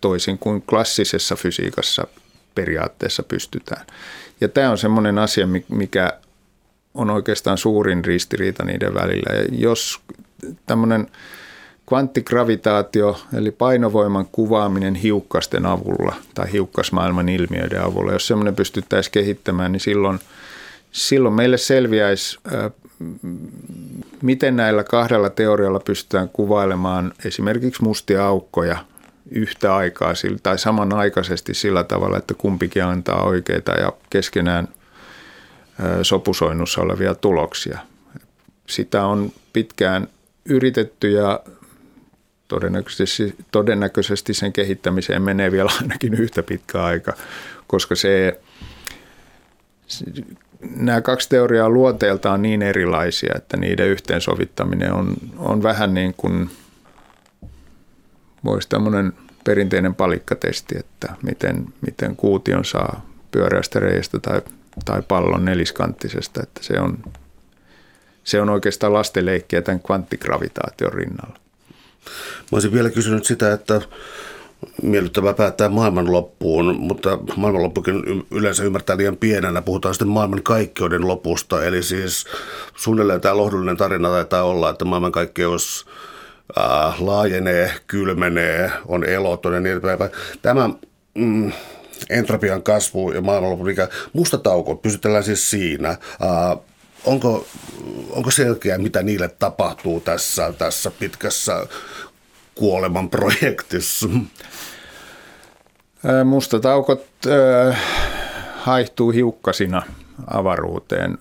[0.02, 2.08] toisin kuin klassisessa fysiikassa
[2.56, 3.86] periaatteessa pystytään.
[4.42, 6.14] Ja tämä on semmoinen asia, mikä
[6.94, 9.36] on oikeastaan suurin ristiriita niiden välillä.
[9.36, 10.02] Ja jos
[10.66, 11.08] tämmöinen
[11.86, 19.80] kvanttigravitaatio, eli painovoiman kuvaaminen hiukkasten avulla tai hiukkasmaailman ilmiöiden avulla, jos semmoinen pystyttäisiin kehittämään, niin
[19.80, 20.20] silloin,
[20.92, 22.40] silloin meille selviäisi,
[24.22, 28.78] miten näillä kahdella teorialla pystytään kuvailemaan esimerkiksi mustia aukkoja
[29.32, 30.14] yhtä aikaa
[30.44, 34.68] tai samanaikaisesti sillä tavalla, että kumpikin antaa oikeita ja keskenään
[36.02, 37.80] sopusoinnussa olevia tuloksia.
[38.68, 40.08] Sitä on pitkään
[40.46, 41.40] yritetty ja
[42.48, 47.14] todennäköisesti, todennäköisesti sen kehittämiseen menee vielä ainakin yhtä pitkä aika,
[47.68, 48.40] koska se,
[50.76, 56.50] nämä kaksi teoriaa luonteeltaan niin erilaisia, että niiden yhteensovittaminen on, on vähän niin kuin–
[58.46, 64.42] voisi tämmöinen perinteinen palikkatesti, että miten, miten kuution saa pyöreästä reiästä tai,
[64.86, 67.04] tai pallon neliskanttisesta, että se on,
[68.24, 71.40] se on oikeastaan lastenleikkiä tämän kvanttigravitaation rinnalla.
[72.52, 73.82] Mä olisin vielä kysynyt sitä, että
[74.82, 79.62] miellyttävää päättää maailmanloppuun, mutta maailmanloppukin yleensä ymmärtää liian pienenä.
[79.62, 82.26] Puhutaan sitten maailmankaikkeuden lopusta, eli siis
[82.76, 85.86] suunnilleen tämä lohdullinen tarina taitaa olla, että maailmankaikkeus
[86.60, 90.12] äh, laajenee, kylmenee, on eloton ja niin edespäin.
[90.42, 90.70] Tämä
[91.16, 91.52] mm,
[92.10, 95.90] entropian kasvu ja maailmanlopun ikä, musta tauko, pysytellään siis siinä.
[95.90, 95.98] Äh,
[97.06, 97.46] onko,
[98.10, 101.68] onko selkeää, mitä niille tapahtuu tässä, tässä pitkässä
[102.56, 104.10] kuoleman projektissa?
[106.26, 107.80] Mustataukot äh,
[108.56, 109.82] haihtuu hiukkasina
[110.28, 111.18] avaruuteen.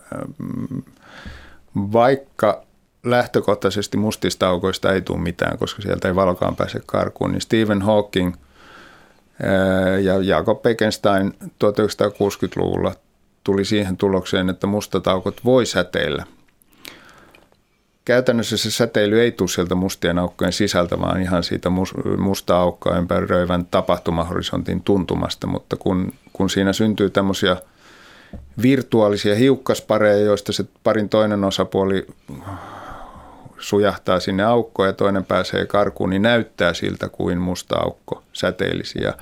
[1.77, 2.65] Vaikka
[3.05, 8.35] lähtökohtaisesti mustista aukoista ei tule mitään, koska sieltä ei valokaan pääse karkuun, niin Stephen Hawking
[10.03, 12.95] ja Jakob Bekenstein 1960-luvulla
[13.45, 16.27] tuli siihen tulokseen, että mustat aukot voi säteillä.
[18.05, 21.71] Käytännössä se säteily ei tule sieltä mustien aukkojen sisältä, vaan ihan siitä
[22.19, 27.57] musta aukkoa ympäröivän tapahtumahorisontin tuntumasta, mutta kun, kun siinä syntyy tämmöisiä
[28.63, 32.07] virtuaalisia hiukkaspareja, joista se parin toinen osapuoli
[33.59, 39.03] sujahtaa sinne aukkoon ja toinen pääsee karkuun, niin näyttää siltä kuin musta aukko säteilisi.
[39.03, 39.15] Ja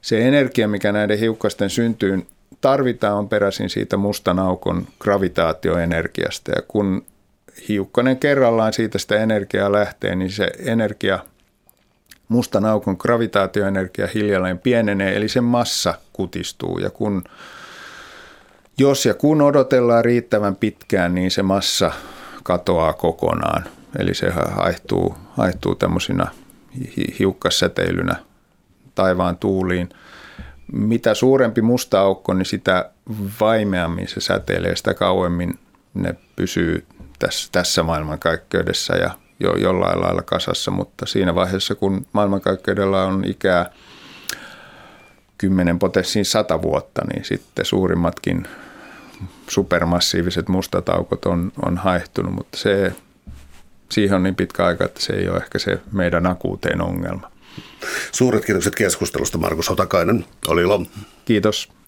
[0.00, 2.26] se energia, mikä näiden hiukkasten syntyyn
[2.60, 6.50] tarvitaan, on peräisin siitä mustan aukon gravitaatioenergiasta.
[6.50, 7.04] Ja kun
[7.68, 11.18] hiukkanen kerrallaan siitä sitä energiaa lähtee, niin se energia,
[12.28, 16.78] mustan aukon gravitaatioenergia hiljalleen pienenee, eli sen massa kutistuu.
[16.78, 17.24] Ja kun,
[18.78, 21.92] jos ja kun odotellaan riittävän pitkään, niin se massa
[22.42, 23.64] katoaa kokonaan.
[23.98, 26.26] Eli se haihtuu, haihtuu tämmöisinä
[27.18, 28.16] hiukkassäteilynä
[28.94, 29.88] taivaan tuuliin.
[30.72, 32.90] Mitä suurempi musta aukko, niin sitä
[33.40, 35.58] vaimeammin se säteilee, sitä kauemmin.
[35.94, 36.86] Ne pysyy
[37.18, 39.10] tässä, tässä maailmankaikkeudessa ja
[39.40, 43.70] jo jollain lailla kasassa, mutta siinä vaiheessa, kun maailmankaikkeudella on ikää
[45.38, 48.46] 10 potenssiin 100 vuotta, niin sitten suurimmatkin
[49.48, 52.92] supermassiiviset mustat aukot on, on haehtunut, mutta se,
[53.90, 57.30] siihen on niin pitkä aika, että se ei ole ehkä se meidän akuutein ongelma.
[58.12, 60.24] Suuret kiitokset keskustelusta, Markus Hotakainen.
[60.48, 60.86] Oli ilo.
[61.24, 61.79] Kiitos.